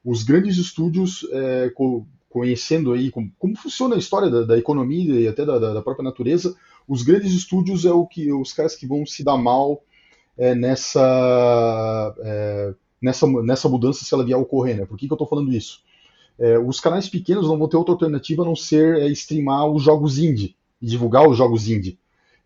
[0.05, 5.19] os grandes estúdios, é, co conhecendo aí como, como, funciona a história da, da economia
[5.19, 6.55] e até da, da, própria natureza,
[6.87, 9.83] os grandes estúdios é o que os caras que vão se dar mal
[10.37, 14.77] é, nessa, é, nessa, nessa mudança se ela vier a ocorrer.
[14.77, 14.87] Né?
[14.87, 15.81] Por que, que eu estou falando isso?
[16.39, 20.19] É, os canais pequenos não vão ter outra alternativa a não ser streamar os jogos
[20.19, 21.99] indie e divulgar os jogos indie.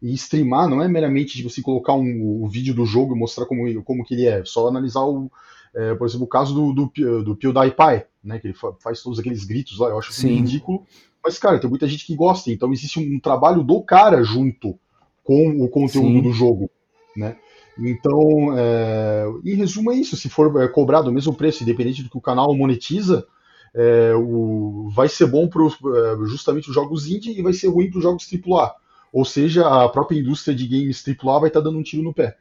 [0.03, 3.47] E streamar não é meramente de você colocar um, o vídeo do jogo e mostrar
[3.47, 5.31] como, como que ele é, só analisar o,
[5.73, 9.45] é, por exemplo, o caso do, do, do PewDiePie, né, que ele faz todos aqueles
[9.45, 10.35] gritos lá, eu acho Sim.
[10.37, 10.85] ridículo,
[11.25, 14.77] mas, cara, tem muita gente que gosta, então existe um, um trabalho do cara junto
[15.23, 16.23] com o conteúdo Sim.
[16.23, 16.69] do jogo,
[17.17, 17.37] né.
[17.79, 22.11] Então, é, em resumo é isso, se for é, cobrado o mesmo preço, independente do
[22.11, 23.27] que o canal monetiza,
[23.75, 27.89] é, o, vai ser bom para é, justamente os jogos indie e vai ser ruim
[27.89, 28.75] para os jogos AAA.
[29.13, 32.15] Ou seja, a própria indústria de games AAA vai estar tá dando um tiro no
[32.15, 32.37] pé.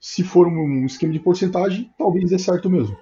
[0.00, 2.96] Se for um esquema de porcentagem, talvez dê certo mesmo.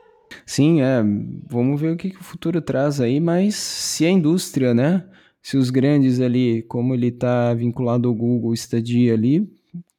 [0.45, 1.03] Sim, é.
[1.49, 5.05] Vamos ver o que, que o futuro traz aí, mas se a indústria, né?
[5.41, 9.51] Se os grandes ali, como ele está vinculado ao Google Stadia ali,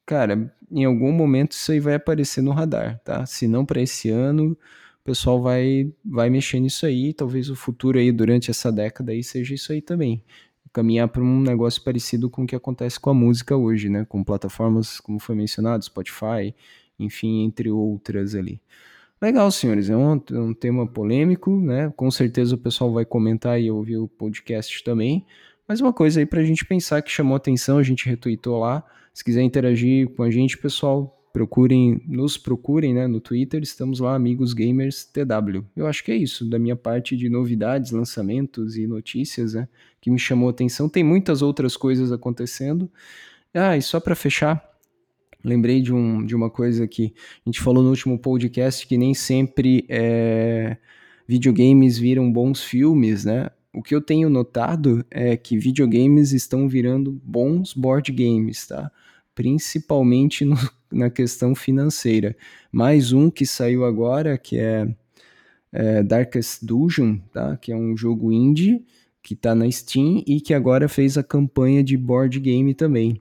[0.04, 3.26] cara, em algum momento isso aí vai aparecer no radar, tá?
[3.26, 7.12] Se não para esse ano, o pessoal vai, vai mexer nisso aí.
[7.12, 10.22] Talvez o futuro aí durante essa década aí seja isso aí também
[10.76, 14.04] caminhar para um negócio parecido com o que acontece com a música hoje, né?
[14.06, 16.54] Com plataformas, como foi mencionado, Spotify,
[16.98, 18.60] enfim, entre outras ali.
[19.20, 21.90] Legal, senhores, é um, é um tema polêmico, né?
[21.96, 25.24] Com certeza o pessoal vai comentar e ouvir o podcast também.
[25.66, 28.84] Mas uma coisa aí para a gente pensar que chamou atenção, a gente retweetou lá.
[29.14, 34.14] Se quiser interagir com a gente, pessoal, procurem, nos procurem né, no Twitter, estamos lá,
[34.14, 35.62] Amigos Gamers TW.
[35.76, 39.68] Eu acho que é isso, da minha parte de novidades, lançamentos e notícias, né,
[40.00, 40.88] que me chamou a atenção.
[40.88, 42.90] Tem muitas outras coisas acontecendo.
[43.52, 44.66] Ah, e só para fechar,
[45.44, 47.12] lembrei de, um, de uma coisa que
[47.44, 50.78] a gente falou no último podcast, que nem sempre é,
[51.28, 53.50] videogames viram bons filmes, né?
[53.74, 58.90] O que eu tenho notado é que videogames estão virando bons board games, tá?
[59.34, 60.56] Principalmente no
[60.90, 62.36] na questão financeira.
[62.70, 64.88] Mais um que saiu agora, que é,
[65.72, 67.56] é Darkest Dungeon, tá?
[67.56, 68.84] que é um jogo indie
[69.22, 73.18] que está na Steam e que agora fez a campanha de board game também.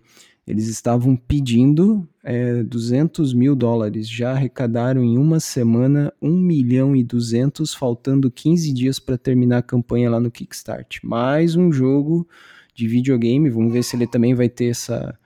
[0.47, 7.03] Eles estavam pedindo é, 200 mil dólares, já arrecadaram em uma semana 1 milhão e
[7.03, 10.99] 200, faltando 15 dias para terminar a campanha lá no Kickstart.
[11.03, 12.27] Mais um jogo
[12.75, 15.17] de videogame, vamos ver se ele também vai ter essa,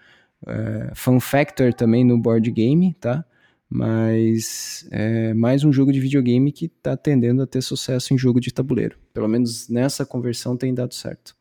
[0.48, 3.26] é, Fun Factor também no board game, tá?
[3.70, 8.40] Mas é mais um jogo de videogame que está tendendo a ter sucesso em jogo
[8.40, 8.98] de tabuleiro.
[9.14, 11.36] Pelo menos nessa conversão tem dado certo.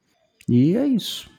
[0.46, 1.30] E é isso.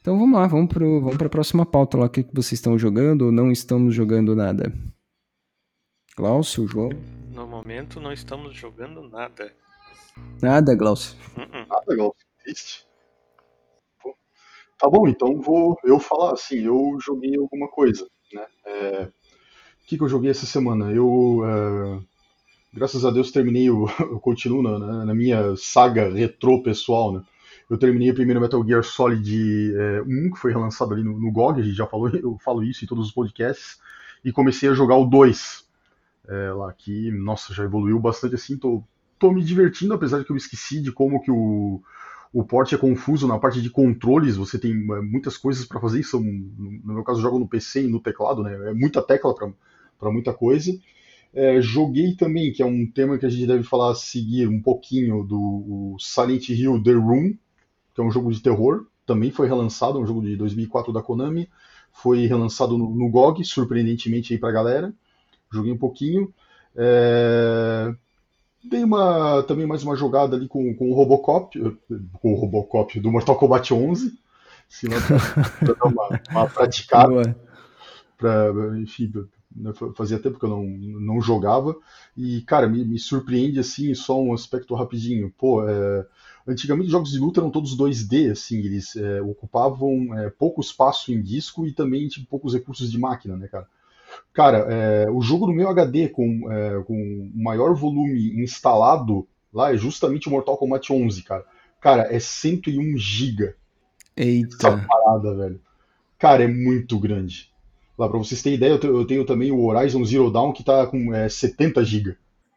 [0.00, 2.06] Então vamos lá, vamos para vamos a próxima pauta lá.
[2.06, 4.72] O que, que vocês estão jogando ou não estamos jogando nada?
[6.16, 6.90] Glaucio, João?
[7.30, 9.52] No momento não estamos jogando nada.
[10.42, 11.16] Nada, Glaucio.
[11.36, 11.68] Uh -uh.
[11.68, 12.26] Nada, Glaucio.
[12.42, 12.87] Triste.
[14.78, 18.46] Tá bom, então vou eu falar assim, eu joguei alguma coisa, né?
[18.64, 20.92] É, o que, que eu joguei essa semana?
[20.92, 22.00] Eu, é,
[22.72, 27.22] graças a Deus, terminei, o, eu continuo na, na, minha saga retrô pessoal, né?
[27.68, 31.32] Eu terminei o primeiro Metal Gear Solid é, 1, que foi relançado ali no, no
[31.32, 33.80] GOG, a gente já falou, eu falo isso em todos os podcasts,
[34.24, 35.66] e comecei a jogar o 2,
[36.28, 38.84] é, lá que, nossa, já evoluiu bastante assim, tô,
[39.18, 41.82] tô me divertindo, apesar de que eu esqueci de como que o
[42.32, 46.04] o porte é confuso na parte de controles, você tem é, muitas coisas para fazer,
[46.14, 48.70] no meu caso, jogo no PC e no teclado, né?
[48.70, 50.78] É muita tecla para muita coisa.
[51.32, 54.60] É, joguei também, que é um tema que a gente deve falar a seguir um
[54.60, 57.34] pouquinho, do Silent Hill The Room,
[57.94, 61.48] que é um jogo de terror, também foi relançado, um jogo de 2004 da Konami.
[61.92, 64.92] foi relançado no, no GOG, surpreendentemente aí pra galera.
[65.50, 66.32] Joguei um pouquinho.
[66.76, 67.94] É...
[68.62, 71.58] Dei uma, também mais uma jogada ali com, com o Robocop,
[72.20, 74.18] com o Robocop do Mortal Kombat 11,
[74.68, 74.88] assim,
[75.64, 77.36] pra, dar uma, uma praticada,
[78.16, 79.12] pra, enfim,
[79.54, 81.76] né, fazia tempo que eu não, não jogava,
[82.16, 86.06] e, cara, me, me surpreende, assim, só um aspecto rapidinho, pô, é,
[86.46, 91.22] antigamente jogos de luta eram todos 2D, assim, eles é, ocupavam é, pouco espaço em
[91.22, 93.68] disco e também, tipo, poucos recursos de máquina, né, cara?
[94.32, 99.76] Cara, é, o jogo no meu HD com, é, com maior volume instalado lá é
[99.76, 101.44] justamente o Mortal Kombat 11, cara.
[101.80, 103.54] Cara, é 101 GB.
[104.16, 104.56] Eita.
[104.56, 105.60] Essa parada, velho.
[106.18, 107.50] Cara, é muito grande.
[107.96, 110.64] Lá, pra vocês terem ideia, eu tenho, eu tenho também o Horizon Zero Dawn que
[110.64, 112.16] tá com é, 70 GB.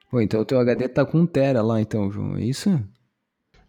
[0.09, 2.69] Pô, então o teu HD tá com 1 tera lá, então, João, é isso?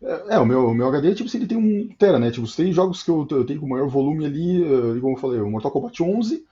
[0.02, 2.31] É, é, o, meu, o meu HD, tipo, se ele tem 1 tera, né?
[2.31, 5.40] Tipo, tem jogos que eu, eu tenho com maior volume ali, uh, como eu falei,
[5.40, 6.44] o Mortal Kombat 11,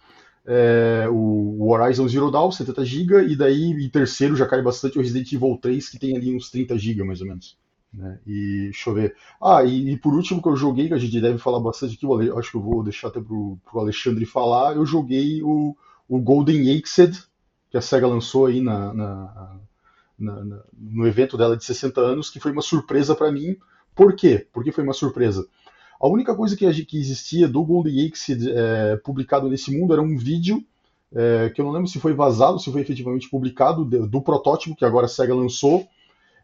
[0.46, 5.00] é, o Horizon Zero Dawn, 70 GB, e daí em terceiro já cai bastante o
[5.00, 7.58] Resident Evil 3, que tem ali uns 30 GB mais ou menos.
[7.92, 8.20] Né?
[8.26, 9.16] E deixa eu ver.
[9.42, 12.06] Ah, e, e, por último que eu joguei, que a gente deve falar bastante aqui,
[12.38, 15.76] acho que eu vou deixar até pro, pro Alexandre falar, eu joguei o,
[16.08, 17.16] o Golden Axed,
[17.70, 19.56] que a SEGA lançou aí na, na,
[20.18, 23.56] na, na, no evento dela de 60 anos, que foi uma surpresa para mim.
[23.94, 24.46] Por quê?
[24.52, 25.46] Porque foi uma surpresa.
[26.00, 30.16] A única coisa que, que existia do Golden Axe é, publicado nesse mundo era um
[30.16, 30.64] vídeo
[31.12, 34.76] é, que eu não lembro se foi vazado, se foi efetivamente publicado, do, do protótipo
[34.76, 35.86] que agora a SEGA lançou,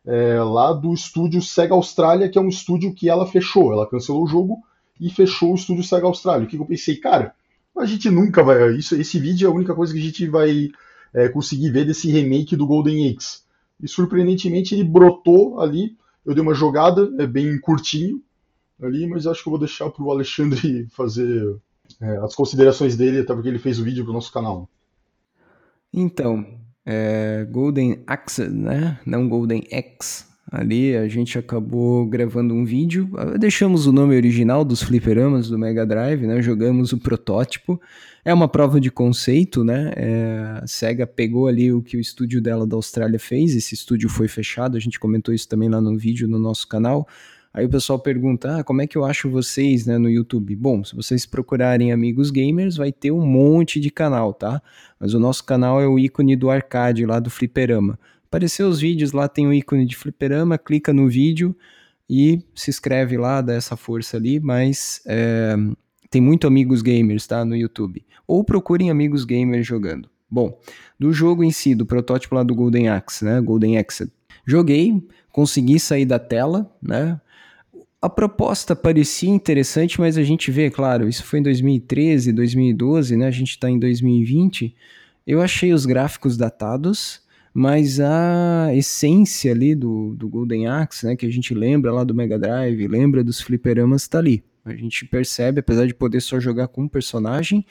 [0.05, 3.73] é, lá do estúdio SEGA Austrália, que é um estúdio que ela fechou.
[3.73, 4.59] Ela cancelou o jogo
[5.01, 6.47] e fechou o estúdio SEGA Austrália.
[6.47, 7.35] O que, eu pensei, cara,
[7.77, 8.75] a gente nunca vai.
[8.75, 10.69] Isso, esse vídeo é a única coisa que a gente vai
[11.15, 13.41] é, conseguir ver desse remake do Golden Axe.
[13.81, 15.97] E surpreendentemente ele brotou ali.
[16.25, 18.21] Eu dei uma jogada, é bem curtinho,
[18.83, 21.57] ali, mas acho que eu vou deixar para o Alexandre fazer
[22.01, 24.69] é, as considerações dele, até porque ele fez o vídeo para o nosso canal.
[25.93, 26.47] Então,
[26.85, 28.99] é, Golden Axe, né?
[29.07, 30.27] Não Golden X.
[30.51, 35.85] Ali a gente acabou gravando um vídeo, deixamos o nome original dos fliperamas do Mega
[35.85, 36.41] Drive, né?
[36.41, 37.81] Jogamos o protótipo.
[38.25, 39.93] É uma prova de conceito, né?
[39.97, 43.57] É, a SEGA pegou ali o que o estúdio dela da Austrália fez.
[43.57, 47.09] Esse estúdio foi fechado, a gente comentou isso também lá no vídeo no nosso canal.
[47.57, 50.55] Aí o pessoal pergunta: ah, como é que eu acho vocês né, no YouTube?
[50.55, 54.61] Bom, se vocês procurarem Amigos Gamers, vai ter um monte de canal, tá?
[55.01, 57.99] Mas o nosso canal é o ícone do arcade lá do Fliperama.
[58.27, 61.57] Apareceu os vídeos lá, tem o ícone de Fliperama, clica no vídeo
[62.11, 65.57] e se inscreve lá, dá essa força ali, mas é,
[66.11, 67.43] tem muito Amigos Gamers, tá?
[67.43, 68.05] No YouTube.
[68.27, 70.11] Ou procurem Amigos Gamers jogando.
[70.31, 70.61] Bom,
[71.01, 73.41] do jogo em si, do protótipo lá do Golden Axe, né?
[73.41, 74.13] Golden Axe.
[74.45, 77.19] Joguei, consegui sair da tela, né?
[78.01, 83.27] A proposta parecia interessante, mas a gente vê, claro, isso foi em 2013, 2012, né?
[83.27, 84.75] A gente está em 2020.
[85.27, 91.17] Eu achei os gráficos datados, mas a essência ali do, do Golden Axe, né?
[91.17, 94.45] Que a gente lembra lá do Mega Drive, lembra dos fliperamas, está ali.
[94.65, 97.65] A gente percebe, apesar de poder só jogar com um personagem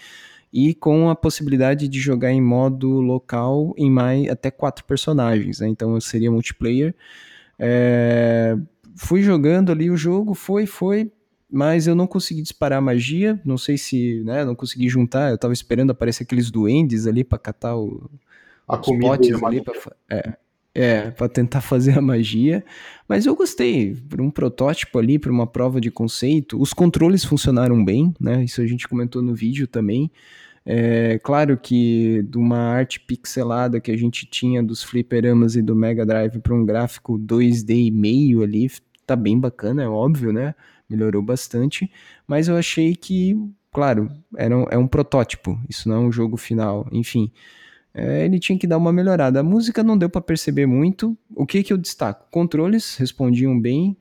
[0.52, 5.68] e com a possibilidade de jogar em modo local em mais até quatro personagens, né?
[5.68, 6.96] Então seria multiplayer.
[7.60, 8.58] É,
[8.96, 11.12] fui jogando ali o jogo, foi, foi,
[11.52, 15.54] mas eu não consegui disparar magia, não sei se, né, não consegui juntar, eu tava
[15.54, 18.10] esperando aparecer aqueles duendes ali para catar o,
[18.68, 19.74] a os potes ali pra,
[20.10, 20.34] é,
[20.74, 22.64] é, para tentar fazer a magia,
[23.08, 27.84] mas eu gostei, por um protótipo ali, para uma prova de conceito, os controles funcionaram
[27.84, 30.10] bem, né, isso a gente comentou no vídeo também,
[30.65, 35.75] é claro que de uma arte pixelada que a gente tinha dos fliperamas e do
[35.75, 38.67] Mega Drive para um gráfico 2D e meio ali,
[39.06, 40.56] tá bem bacana, é óbvio, né?
[40.89, 41.91] Melhorou bastante,
[42.28, 43.38] mas eu achei que,
[43.71, 47.32] claro, era um, é um protótipo, isso não é um jogo final, enfim.
[47.93, 49.39] É, ele tinha que dar uma melhorada.
[49.39, 51.17] A música não deu para perceber muito.
[51.34, 52.28] O que que eu destaco?
[52.30, 53.95] Controles respondiam bem,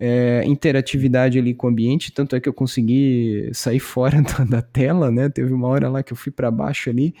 [0.00, 4.62] é, interatividade ali com o ambiente, tanto é que eu consegui sair fora da, da
[4.62, 5.28] tela, né?
[5.28, 7.14] Teve uma hora lá que eu fui para baixo ali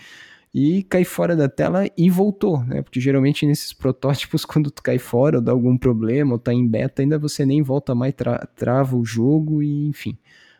[0.52, 2.80] e caí fora da tela e voltou, né?
[2.82, 6.66] Porque geralmente nesses protótipos, quando tu cai fora ou dá algum problema ou tá em
[6.66, 10.16] beta, ainda você nem volta mais, tra trava o jogo e enfim.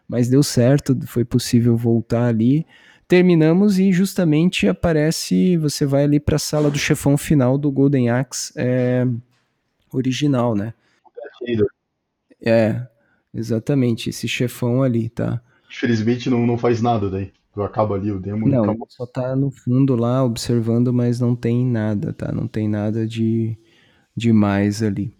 [0.07, 2.67] Mas deu certo, foi possível voltar ali.
[3.09, 8.11] Terminamos e justamente aparece, você vai ali para a sala do chefão final do Golden
[8.11, 9.07] Axe é,
[9.93, 10.75] original, né?
[12.45, 12.87] É,
[13.35, 15.41] exatamente, esse chefão ali, tá?
[15.71, 17.33] Infelizmente não, não faz nada daí.
[17.55, 18.85] Eu acabo ali o demo Não, acaba...
[18.89, 22.33] só tá no fundo lá observando, mas não tem nada, tá?
[22.33, 23.59] Não tem nada de
[24.17, 25.13] demais ali.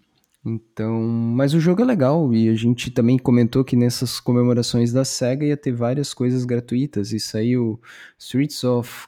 [0.43, 5.05] Então, mas o jogo é legal e a gente também comentou que nessas comemorações da
[5.05, 7.79] SEGA ia ter várias coisas gratuitas e saiu
[8.17, 9.07] Streets of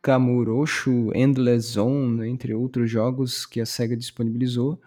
[0.00, 4.80] Kamurocho, Endless Zone, entre outros jogos que a SEGA disponibilizou.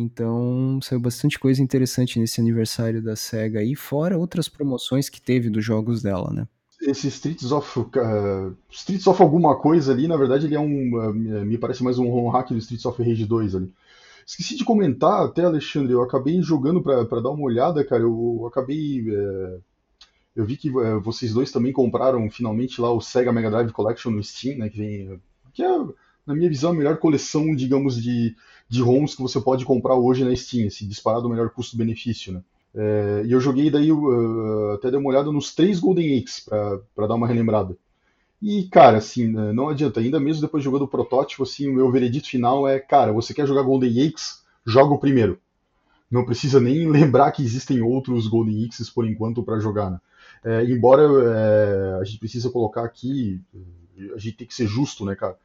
[0.00, 5.50] Então, saiu bastante coisa interessante nesse aniversário da SEGA aí, fora outras promoções que teve
[5.50, 6.46] dos jogos dela, né?
[6.80, 11.12] Esse Streets of uh, Streets of alguma coisa ali, na verdade, ele é um uh,
[11.12, 13.72] me parece mais um home hack do Streets of Rage 2 ali.
[14.24, 19.04] Esqueci de comentar até, Alexandre, eu acabei jogando para dar uma olhada, cara, eu, acabei
[19.10, 19.58] é,
[20.36, 20.70] eu vi que
[21.02, 24.76] vocês dois também compraram finalmente lá o Sega Mega Drive Collection no Steam, né, que
[24.76, 25.20] vem
[25.52, 25.78] que é
[26.28, 28.36] na minha visão a melhor coleção, digamos, de
[28.68, 32.42] de ROMs que você pode comprar hoje na Steam, esse disparado o melhor custo-benefício, né?
[32.74, 36.44] É, e eu joguei daí, uh, até dei uma olhada nos três Golden Eggs
[36.94, 37.76] para dar uma relembrada.
[38.40, 41.74] E, cara, assim, né, não adianta, ainda mesmo depois de jogando o protótipo, assim, o
[41.74, 45.40] meu veredito final é, cara, você quer jogar Golden Eggs, joga o primeiro.
[46.10, 50.00] Não precisa nem lembrar que existem outros Golden Eggs por enquanto para jogar, né?
[50.44, 53.40] É, embora é, a gente precisa colocar aqui,
[54.14, 55.36] a gente tem que ser justo, né, cara?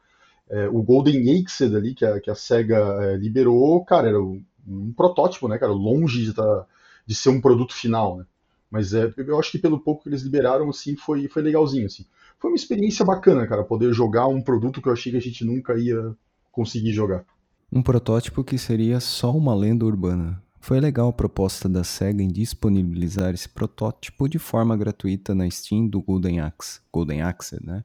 [0.48, 4.42] É, o Golden Axe ali, que a, que a SEGA é, liberou, cara, era um,
[4.66, 6.66] um, protótipo, né, cara, longe de, tá,
[7.06, 8.26] de ser um produto final, né?
[8.70, 12.04] Mas é, eu acho que pelo pouco que eles liberaram, assim, foi, foi legalzinho, assim.
[12.38, 15.44] Foi uma experiência bacana, cara, poder jogar um produto que eu achei que a gente
[15.44, 16.14] nunca ia
[16.50, 17.24] conseguir jogar.
[17.72, 20.42] Um protótipo que seria só uma lenda urbana.
[20.60, 25.86] Foi legal a proposta da SEGA em disponibilizar esse protótipo de forma gratuita na Steam
[25.86, 27.84] do Golden Axe, Golden Axe, né?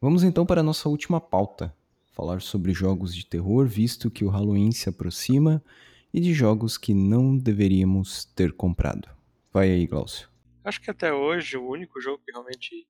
[0.00, 1.72] Vamos então para a nossa última pauta,
[2.12, 5.62] falar sobre jogos de terror, visto que o Halloween se aproxima,
[6.12, 9.08] e de jogos que não deveríamos ter comprado.
[9.52, 10.28] Vai aí, Glaucio.
[10.64, 12.86] Acho que até hoje o único jogo que realmente.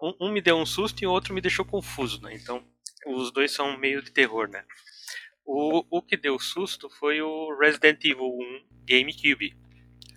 [0.00, 2.32] Um, um, me deu um susto e o outro me deixou confuso, né?
[2.34, 2.62] Então,
[3.06, 4.64] os dois são meio de terror, né?
[5.44, 9.56] O, o que deu susto foi o Resident Evil 1 GameCube.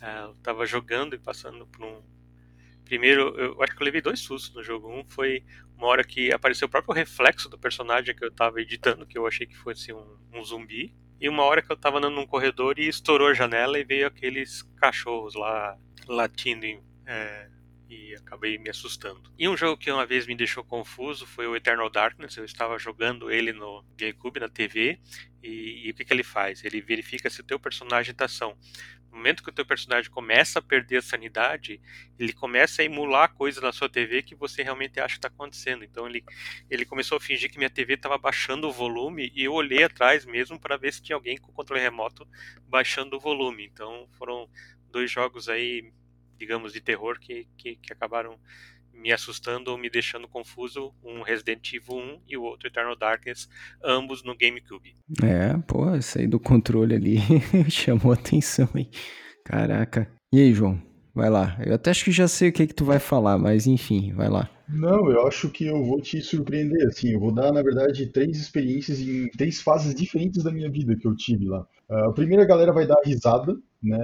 [0.01, 2.03] Uh, eu tava jogando e passando por um.
[2.85, 4.91] Primeiro, eu acho que eu levei dois sustos no jogo.
[4.91, 5.43] Um foi
[5.81, 9.25] uma hora que apareceu o próprio reflexo do personagem que eu tava editando, que eu
[9.25, 10.95] achei que fosse um, um zumbi.
[11.19, 14.05] E uma hora que eu tava andando num corredor e estourou a janela e veio
[14.05, 15.75] aqueles cachorros lá
[16.07, 16.67] latindo
[17.05, 17.49] é,
[17.89, 19.33] e acabei me assustando.
[19.37, 22.37] E um jogo que uma vez me deixou confuso foi o Eternal Darkness.
[22.37, 24.99] Eu estava jogando ele no GameCube, na TV,
[25.43, 26.63] e, e o que, que ele faz?
[26.63, 28.55] Ele verifica se o teu personagem está são.
[29.11, 31.81] No momento que o teu personagem começa a perder a sanidade,
[32.17, 35.83] ele começa a emular coisas na sua TV que você realmente acha que está acontecendo.
[35.83, 36.23] Então ele,
[36.69, 40.25] ele começou a fingir que minha TV estava baixando o volume e eu olhei atrás
[40.25, 42.25] mesmo para ver se tinha alguém com o controle remoto
[42.67, 43.65] baixando o volume.
[43.65, 44.49] Então foram
[44.89, 45.91] dois jogos aí,
[46.37, 48.39] digamos, de terror que, que, que acabaram
[48.93, 53.49] me assustando ou me deixando confuso, um Resident Evil 1 e o outro Eternal Darkness,
[53.83, 54.95] ambos no GameCube.
[55.23, 57.17] É, pô, isso aí do controle ali
[57.69, 58.89] chamou atenção, hein?
[59.45, 60.09] Caraca.
[60.33, 60.81] E aí, João?
[61.13, 61.57] Vai lá.
[61.65, 64.29] Eu até acho que já sei o que, que tu vai falar, mas enfim, vai
[64.29, 64.49] lá.
[64.69, 68.37] Não, eu acho que eu vou te surpreender, assim, eu vou dar, na verdade, três
[68.37, 71.67] experiências em três fases diferentes da minha vida que eu tive lá.
[71.89, 73.97] Uh, a primeira galera vai dar risada, né,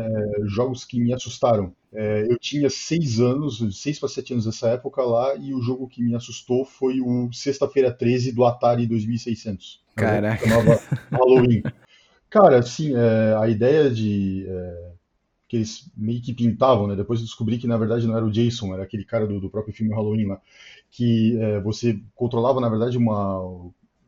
[0.45, 1.73] jogos que me assustaram.
[1.99, 5.87] É, eu tinha seis anos, seis para sete anos nessa época lá, e o jogo
[5.87, 9.83] que me assustou foi o Sexta-feira 13 do Atari 2600.
[9.95, 10.45] Caraca.
[11.09, 11.63] Halloween.
[12.29, 14.45] Cara, assim, é, a ideia de...
[14.47, 14.91] É,
[15.47, 16.95] que eles meio que pintavam, né?
[16.95, 19.49] Depois eu descobri que na verdade não era o Jason, era aquele cara do, do
[19.49, 20.41] próprio filme Halloween lá,
[20.91, 23.39] que é, você controlava na verdade uma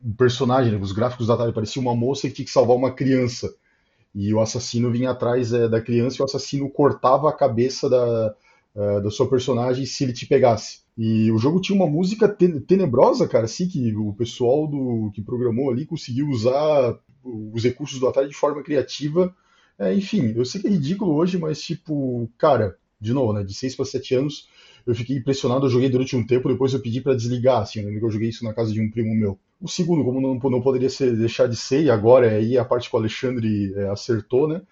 [0.02, 0.78] um personagem, né?
[0.78, 3.52] os gráficos da Atari parecia uma moça que tinha que salvar uma criança
[4.14, 8.34] e o assassino vinha atrás é, da criança e o assassino cortava a cabeça da,
[8.74, 10.80] uh, da sua personagem se ele te pegasse.
[10.98, 15.70] E o jogo tinha uma música tenebrosa, cara, assim, que o pessoal do que programou
[15.70, 19.34] ali conseguiu usar os recursos do Atari de forma criativa.
[19.78, 23.54] É, enfim, eu sei que é ridículo hoje, mas tipo, cara, de novo, né, de
[23.54, 24.48] 6 para 7 anos,
[24.86, 28.10] eu fiquei impressionado, eu joguei durante um tempo, depois eu pedi para desligar, assim, eu
[28.10, 29.38] joguei isso na casa de um primo meu.
[29.60, 32.64] O segundo, como não, não poderia ser, deixar de ser, e agora é aí a
[32.64, 34.62] parte que o Alexandre é, acertou, né?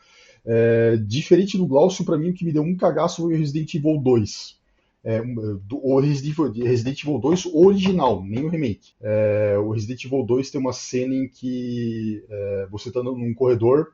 [0.46, 3.74] É, diferente do Glaucio, para mim o que me deu um cagaço foi o Resident
[3.74, 4.56] Evil 2.
[5.04, 8.92] É, do, o Resident Evil, Resident Evil 2 original, nem o remake.
[9.00, 13.92] É, o Resident Evil 2 tem uma cena em que é, você está num corredor,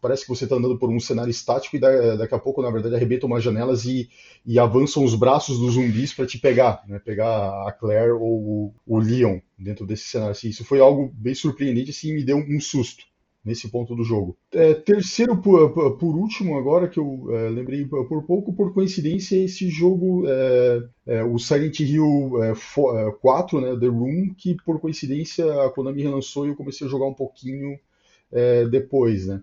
[0.00, 2.70] parece que você está andando por um cenário estático e da, daqui a pouco, na
[2.70, 4.08] verdade, arrebentam umas janelas e,
[4.44, 6.98] e avançam os braços dos zumbis para te pegar, né?
[6.98, 10.32] pegar a Claire ou o Leon dentro desse cenário.
[10.32, 13.09] Assim, isso foi algo bem surpreendente, assim, me deu um susto
[13.44, 14.36] nesse ponto do jogo.
[14.52, 19.68] É, terceiro, por, por, último, agora que eu é, lembrei por pouco, por coincidência, esse
[19.70, 22.32] jogo, é, é o Silent Hill
[23.20, 26.86] 4, é, é, né, The Room, que por coincidência a Konami relançou e eu comecei
[26.86, 27.78] a jogar um pouquinho
[28.70, 29.42] depois, né?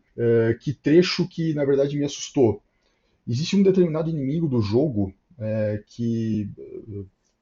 [0.61, 2.61] Que trecho que na verdade me assustou.
[3.27, 5.13] Existe um determinado inimigo do jogo
[5.87, 6.49] que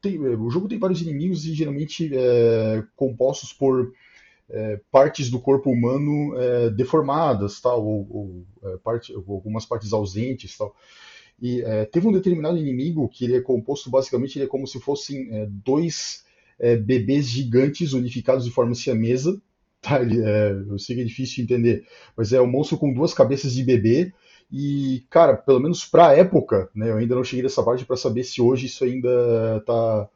[0.02, 2.10] tem, o jogo tem vários inimigos e geralmente
[2.96, 3.94] compostos por
[4.50, 10.58] é, partes do corpo humano é, deformadas, tal, ou, ou, é, parte, algumas partes ausentes,
[10.58, 10.76] tal.
[11.42, 14.80] E é, teve um determinado inimigo que ele é composto basicamente, ele é como se
[14.80, 16.24] fossem é, dois
[16.86, 19.42] bebês gigantes unificados de forma siamesa.
[19.82, 20.02] Tá?
[20.02, 20.20] Ele,
[20.70, 21.86] eu sei que é difícil de entender,
[22.16, 24.14] mas é um monstro com duas cabeças de bebê.
[24.50, 28.24] E, cara, pelo menos pra época, né, eu ainda não cheguei nessa parte para saber
[28.24, 30.10] se hoje isso ainda tá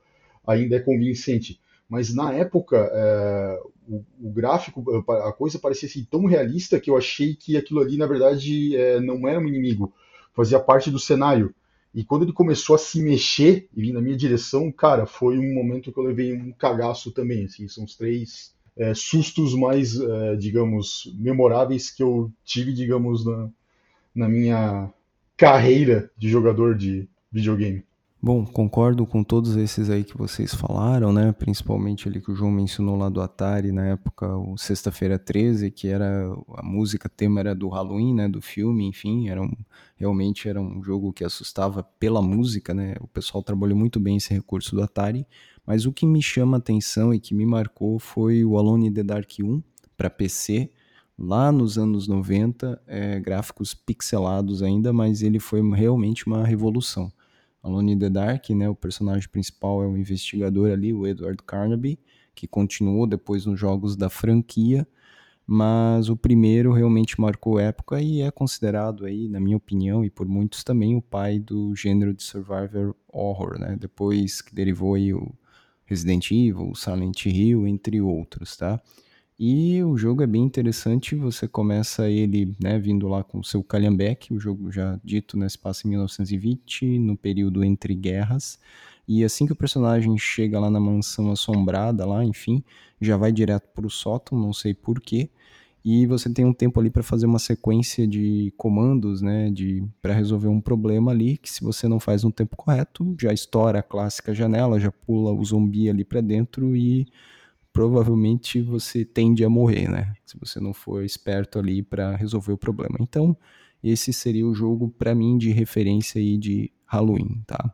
[0.47, 1.59] ainda é convincente
[1.89, 3.59] mas na época é,
[3.89, 7.97] o, o, gráfico, a coisa parecia assim, tão realista que eu achei que aquilo ali,
[7.97, 9.91] na verdade, é, não era um inimigo,
[10.33, 11.53] fazia parte do cenário.
[11.93, 15.53] E quando ele começou a se mexer e vir na minha direção, cara, foi um
[15.55, 17.45] momento que eu levei um cagaço também.
[17.45, 23.49] Assim, são os três é, sustos mais, é, digamos, memoráveis que eu tive, digamos, na,
[24.13, 24.93] na minha
[25.35, 27.83] carreira de jogador de videogame.
[28.21, 31.31] Bom, concordo com todos esses aí que vocês falaram, né?
[31.31, 35.87] Principalmente ali que o João mencionou lá do Atari, na época, o Sexta-feira 13, que
[35.87, 39.49] era a música tema era do Halloween, né, do filme, enfim, era um,
[39.95, 42.95] realmente era um jogo que assustava pela música, né?
[42.99, 45.25] O pessoal trabalhou muito bem esse recurso do Atari,
[45.65, 49.03] mas o que me chama atenção e que me marcou foi o Alone in the
[49.03, 49.63] Dark 1
[49.95, 50.69] para PC,
[51.17, 57.09] lá nos anos 90, é, gráficos pixelados ainda, mas ele foi realmente uma revolução.
[57.69, 61.99] Alone in the Dark, né, o personagem principal é o investigador ali, o Edward Carnaby,
[62.35, 64.87] que continuou depois nos jogos da franquia,
[65.45, 70.27] mas o primeiro realmente marcou época e é considerado aí, na minha opinião e por
[70.27, 73.75] muitos também, o pai do gênero de survivor horror, né?
[73.79, 75.33] Depois que derivou aí o
[75.85, 78.79] Resident Evil, Silent Hill, entre outros, tá?
[79.41, 83.63] E o jogo é bem interessante, você começa ele, né, vindo lá com o seu
[83.63, 88.59] Calhambeck, o jogo já dito, né, se passa em 1920, no período entre guerras,
[89.07, 92.61] e assim que o personagem chega lá na mansão assombrada lá, enfim,
[92.99, 95.29] já vai direto pro sótão, não sei porquê,
[95.85, 100.13] e você tem um tempo ali para fazer uma sequência de comandos, né, de para
[100.13, 103.83] resolver um problema ali, que se você não faz no tempo correto, já estoura a
[103.83, 107.07] clássica janela, já pula o zumbi ali para dentro e
[107.71, 110.13] provavelmente você tende a morrer, né?
[110.25, 112.97] Se você não for esperto ali para resolver o problema.
[112.99, 113.37] Então,
[113.83, 117.73] esse seria o jogo para mim de referência aí de Halloween, tá?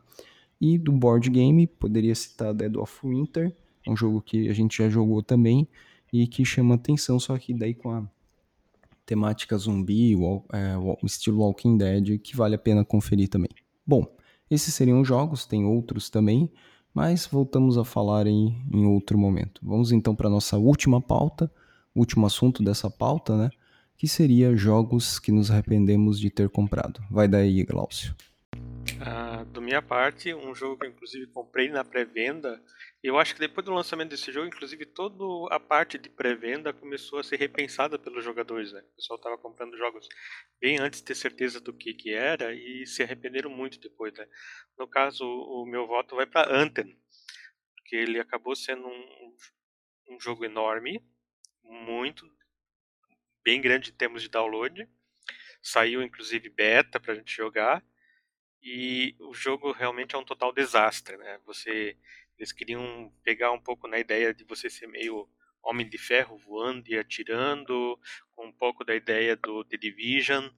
[0.60, 3.54] E do board game, poderia citar Dead of Winter,
[3.86, 5.68] um jogo que a gente já jogou também
[6.12, 8.08] e que chama atenção, só que daí com a
[9.04, 10.74] temática zumbi, o, é,
[11.04, 13.50] estilo Walking Dead, que vale a pena conferir também.
[13.86, 14.04] Bom,
[14.50, 16.50] esses seriam os jogos, tem outros também,
[16.96, 19.60] mas voltamos a falar em, em outro momento.
[19.62, 21.50] Vamos então para nossa última pauta,
[21.94, 23.50] último assunto dessa pauta, né?
[23.98, 27.02] Que seria jogos que nos arrependemos de ter comprado.
[27.10, 28.14] Vai daí, Glaucio.
[28.98, 32.62] Ah, da minha parte, um jogo que eu inclusive comprei na pré-venda.
[33.02, 37.18] Eu acho que depois do lançamento desse jogo, inclusive toda a parte de pré-venda começou
[37.18, 38.72] a ser repensada pelos jogadores.
[38.72, 38.80] Né?
[38.80, 40.08] O pessoal estava comprando jogos
[40.60, 44.12] bem antes de ter certeza do que, que era e se arrependeram muito depois.
[44.14, 44.26] Né?
[44.78, 46.98] No caso, o meu voto vai para Anthem,
[47.76, 49.36] porque ele acabou sendo um,
[50.10, 51.02] um jogo enorme,
[51.62, 52.26] muito
[53.44, 54.88] bem grande em termos de download.
[55.62, 57.82] Saiu inclusive beta para a gente jogar
[58.66, 61.38] e o jogo realmente é um total desastre, né?
[61.46, 61.96] Você
[62.36, 65.28] eles queriam pegar um pouco na ideia de você ser meio
[65.62, 67.98] homem de ferro voando e atirando,
[68.32, 70.48] com um pouco da ideia do The Division.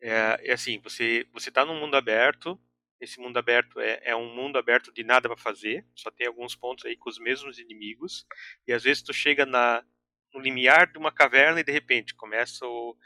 [0.00, 2.60] É, é assim, você você está num mundo aberto.
[3.00, 5.86] Esse mundo aberto é, é um mundo aberto de nada para fazer.
[5.94, 8.26] Só tem alguns pontos aí com os mesmos inimigos.
[8.66, 9.82] E às vezes tu chega na
[10.32, 12.96] no limiar de uma caverna e de repente começa o,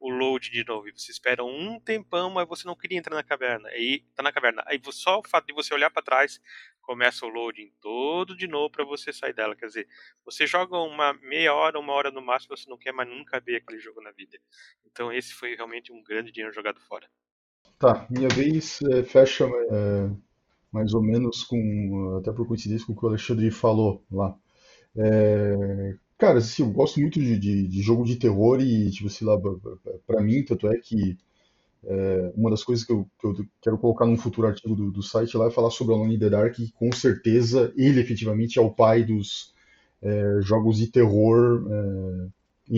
[0.00, 0.88] o load de novo.
[0.88, 3.68] E você espera um tempão, mas você não queria entrar na caverna.
[3.70, 4.62] Aí tá na caverna.
[4.66, 6.40] Aí só o fato de você olhar para trás
[6.80, 9.56] começa o loading todo de novo para você sair dela.
[9.56, 9.88] Quer dizer,
[10.24, 13.56] você joga uma meia hora, uma hora no máximo, você não quer mais nunca ver
[13.56, 14.38] aquele jogo na vida.
[14.84, 17.08] Então esse foi realmente um grande dinheiro jogado fora.
[17.78, 20.10] Tá, minha vez é, fecha é,
[20.72, 24.34] mais ou menos com, até por coincidência com o que o Alexandre falou lá.
[24.96, 29.26] É, Cara, assim, eu gosto muito de, de, de jogo de terror e, tipo, sei
[29.26, 29.38] lá,
[30.06, 31.18] pra mim, tanto é que
[31.84, 35.02] é, uma das coisas que eu, que eu quero colocar num futuro artigo do, do
[35.02, 38.62] site lá é falar sobre Alone in the Dark, e com certeza ele efetivamente é
[38.62, 39.54] o pai dos
[40.02, 42.28] é, jogos de terror é,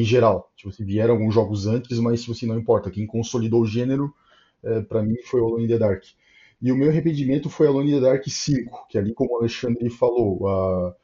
[0.00, 0.52] em geral.
[0.56, 2.90] Tipo, assim, vieram alguns jogos antes, mas tipo assim, não importa.
[2.90, 4.14] Quem consolidou o gênero,
[4.62, 6.04] é, para mim, foi Alone in the Dark.
[6.60, 9.88] E o meu arrependimento foi Alone in the Dark 5, que ali, como o Alexandre
[9.90, 10.96] falou, a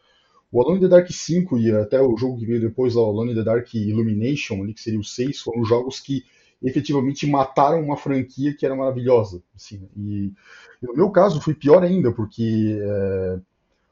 [0.55, 3.33] O Alone in the Dark 5 e até o jogo que veio depois, o Alone
[3.33, 6.23] in the Dark Illumination, ali, que seria o 6, foram jogos que
[6.63, 9.43] efetivamente mataram uma franquia que era maravilhosa.
[9.53, 10.33] Assim, e,
[10.81, 13.41] e no meu caso foi pior ainda, porque é,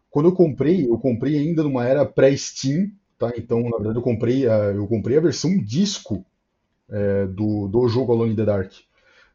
[0.08, 3.32] quando eu comprei, eu comprei ainda numa era pré-Steam, tá?
[3.36, 6.24] Então, na verdade, eu comprei a, eu comprei a versão disco
[6.88, 8.70] é, do, do jogo Alone in the Dark.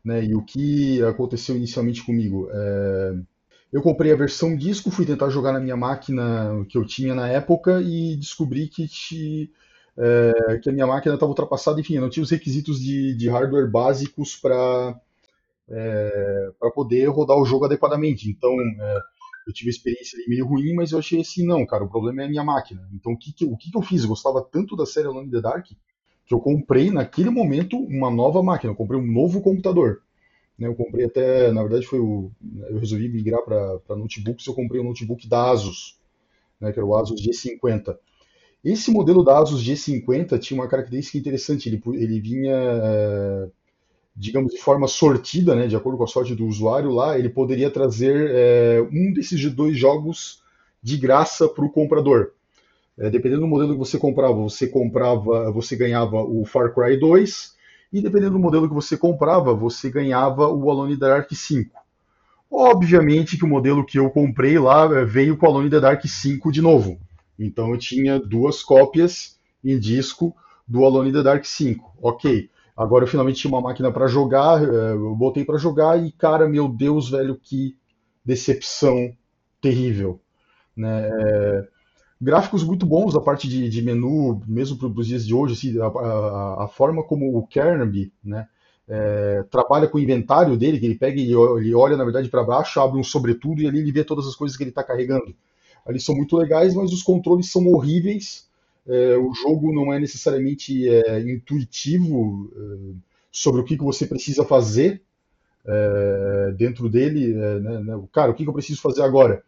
[0.01, 0.23] Né?
[0.23, 2.47] E o que aconteceu inicialmente comigo?
[2.49, 3.15] É,
[3.71, 7.27] eu comprei a versão disco, fui tentar jogar na minha máquina que eu tinha na
[7.27, 9.51] época e descobri que, te,
[9.97, 11.79] é, que a minha máquina estava ultrapassada.
[11.79, 14.99] Enfim, eu não tinha os requisitos de, de hardware básicos para
[15.69, 18.29] é, para poder rodar o jogo adequadamente.
[18.29, 18.99] Então, é,
[19.47, 22.25] eu tive uma experiência meio ruim, mas eu achei assim, não, cara, o problema é
[22.25, 22.87] a minha máquina.
[22.93, 24.03] Então, o que, que, o que, que eu fiz?
[24.03, 25.67] Eu gostava tanto da série Alone in the Dark
[26.25, 30.01] que eu comprei naquele momento uma nova máquina, eu comprei um novo computador.
[30.57, 32.31] Né, eu comprei até, na verdade foi o,
[32.69, 35.99] eu resolvi migrar para notebooks, eu comprei um notebook da Asus,
[36.59, 37.97] né, que era o Asus G50.
[38.63, 43.49] Esse modelo da Asus G50 tinha uma característica interessante, ele, ele vinha, é,
[44.15, 47.69] digamos, de forma sortida, né, de acordo com a sorte do usuário lá, ele poderia
[47.69, 50.41] trazer é, um desses dois jogos
[50.81, 52.31] de graça para o comprador.
[52.97, 57.55] É, dependendo do modelo que você comprava, você comprava, você ganhava o Far Cry 2,
[57.91, 61.71] e dependendo do modelo que você comprava, você ganhava o Alone the Dark 5.
[62.49, 66.05] Obviamente que o modelo que eu comprei lá é, veio com o Alone the Dark
[66.05, 66.99] 5 de novo.
[67.37, 70.35] Então eu tinha duas cópias em disco
[70.67, 71.97] do Alone the Dark 5.
[72.01, 72.49] Ok.
[72.75, 76.47] Agora eu finalmente tinha uma máquina para jogar, é, eu botei para jogar e, cara,
[76.47, 77.75] meu Deus, velho, que
[78.23, 79.11] decepção
[79.59, 80.21] terrível.
[80.75, 81.09] Né?
[82.19, 85.79] Gráficos muito bons da parte de, de menu, mesmo para os dias de hoje, assim,
[85.79, 88.47] a, a, a, forma como o Carnaby, né,
[88.87, 92.43] é, trabalha com o inventário dele, que ele pega e ele olha, na verdade, para
[92.43, 95.35] baixo, abre um sobretudo e ali ele vê todas as coisas que ele está carregando.
[95.85, 98.47] Ali são muito legais, mas os controles são horríveis.
[98.87, 102.95] É, o jogo não é necessariamente é, intuitivo é,
[103.31, 105.01] sobre o que, que você precisa fazer
[105.65, 107.33] é, dentro dele.
[107.33, 109.43] É, né, né, cara, o que, que eu preciso fazer agora?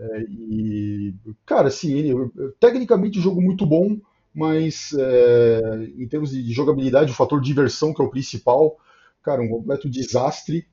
[0.00, 2.14] É, e, cara, assim, ele,
[2.58, 3.98] tecnicamente jogo muito bom,
[4.34, 8.78] mas é, em termos de jogabilidade, o fator diversão, que é o principal,
[9.22, 10.66] cara, um completo desastre.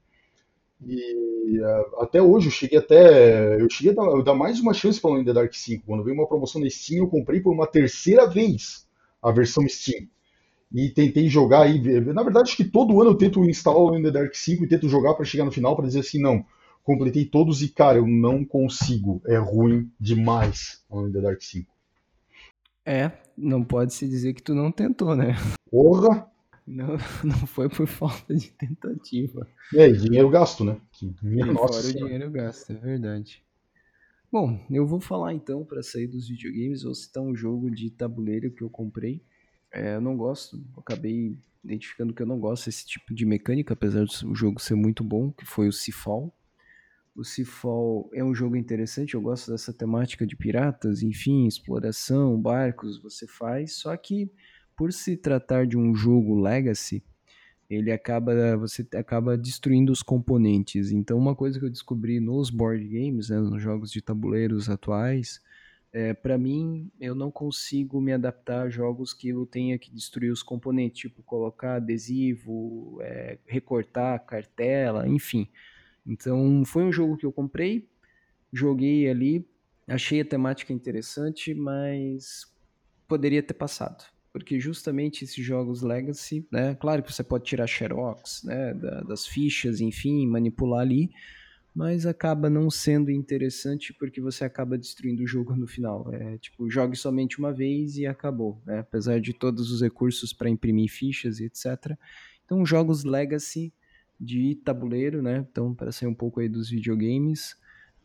[0.85, 3.59] E uh, até hoje eu cheguei até.
[3.61, 5.83] Eu cheguei a dar, dar mais uma chance para o The Dark 5.
[5.85, 8.87] Quando veio uma promoção na Steam, eu comprei por uma terceira vez
[9.21, 10.07] a versão Steam.
[10.73, 11.81] E tentei jogar aí.
[12.01, 14.89] Na verdade, acho que todo ano eu tento instalar o The Dark 5 e tento
[14.89, 16.45] jogar para chegar no final para dizer assim, não
[16.87, 19.21] completei todos e, cara, eu não consigo.
[19.25, 21.69] É ruim demais o The Dark 5.
[22.85, 25.35] É, não pode se dizer que tu não tentou, né?
[25.69, 26.31] Porra!
[26.65, 29.45] Não, não foi por falta de tentativa.
[29.75, 30.79] É, dinheiro gasto, né?
[31.21, 31.81] Minha e nossa.
[31.81, 33.43] Fora o dinheiro gasto, é verdade.
[34.31, 38.49] Bom, eu vou falar então, para sair dos videogames, vou citar um jogo de tabuleiro
[38.49, 39.21] que eu comprei.
[39.73, 44.05] É, eu não gosto, acabei identificando que eu não gosto desse tipo de mecânica, apesar
[44.05, 46.33] do jogo ser muito bom, que foi o Seafall.
[47.17, 53.01] O Seafall é um jogo interessante, eu gosto dessa temática de piratas, enfim, exploração, barcos,
[53.01, 54.31] você faz, só que
[54.75, 57.03] por se tratar de um jogo legacy,
[57.67, 60.91] ele acaba você acaba destruindo os componentes.
[60.91, 65.41] Então, uma coisa que eu descobri nos board games, né, nos jogos de tabuleiros atuais,
[65.91, 70.31] é, para mim, eu não consigo me adaptar a jogos que eu tenha que destruir
[70.31, 75.49] os componentes, tipo colocar adesivo, é, recortar cartela, enfim.
[76.07, 77.89] Então, foi um jogo que eu comprei,
[78.51, 79.45] joguei ali,
[79.87, 82.45] achei a temática interessante, mas
[83.07, 84.05] poderia ter passado.
[84.31, 86.75] Porque justamente esses jogos Legacy, né?
[86.75, 88.73] Claro que você pode tirar xerox, né?
[88.73, 91.09] Da, das fichas, enfim, manipular ali,
[91.73, 96.11] mas acaba não sendo interessante porque você acaba destruindo o jogo no final.
[96.13, 98.79] É tipo, jogue somente uma vez e acabou, né?
[98.79, 101.97] Apesar de todos os recursos para imprimir fichas e etc.
[102.45, 103.73] Então, jogos Legacy
[104.19, 105.45] de tabuleiro, né?
[105.49, 107.55] Então, para sair um pouco aí dos videogames,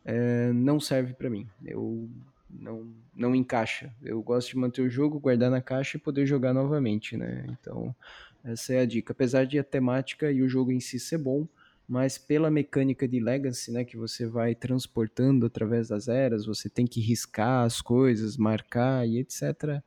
[0.05, 1.47] é, não serve para mim.
[1.65, 2.09] Eu
[2.49, 3.93] não, não encaixa.
[4.01, 7.45] Eu gosto de manter o jogo, guardar na caixa e poder jogar novamente, né?
[7.49, 7.95] Então,
[8.43, 9.13] essa é a dica.
[9.13, 11.47] Apesar de a temática e o jogo em si ser bom,
[11.87, 16.87] mas pela mecânica de Legacy, né, que você vai transportando através das eras, você tem
[16.87, 19.81] que riscar as coisas, marcar e etc,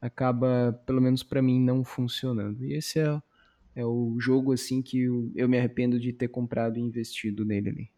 [0.00, 2.64] acaba, pelo menos para mim, não funcionando.
[2.64, 3.22] E esse é
[3.74, 5.02] é o jogo assim que
[5.34, 7.90] eu, me arrependo de ter comprado e investido nele ali.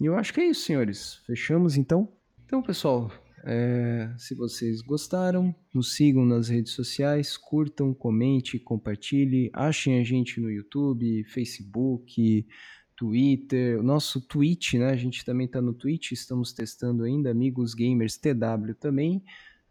[0.00, 1.16] E eu acho que é isso, senhores.
[1.26, 2.08] Fechamos então?
[2.44, 3.10] Então, pessoal,
[3.44, 10.40] é, se vocês gostaram, nos sigam nas redes sociais, curtam, comente, compartilhe, achem a gente
[10.40, 12.46] no YouTube, Facebook,
[12.94, 14.90] Twitter, o nosso Twitch, né?
[14.90, 19.22] A gente também está no Twitch, estamos testando ainda, Amigos Gamers TW também,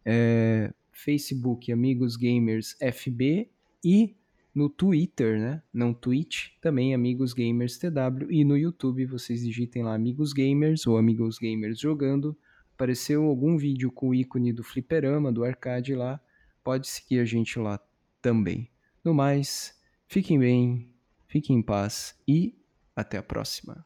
[0.04, 3.50] é, Facebook Amigos Gamers FB
[3.84, 4.16] e
[4.54, 5.62] no Twitter, né?
[5.74, 10.98] Não Twitch, também Amigos Gamers TW e no YouTube vocês digitem lá Amigos Gamers ou
[10.98, 12.38] Amigos Gamers jogando.
[12.74, 16.20] Apareceu algum vídeo com o ícone do fliperama, do arcade lá,
[16.64, 17.80] pode seguir a gente lá
[18.22, 18.70] também.
[19.04, 20.90] No mais, fiquem bem,
[21.28, 22.56] fiquem em paz e
[22.96, 23.84] até a próxima.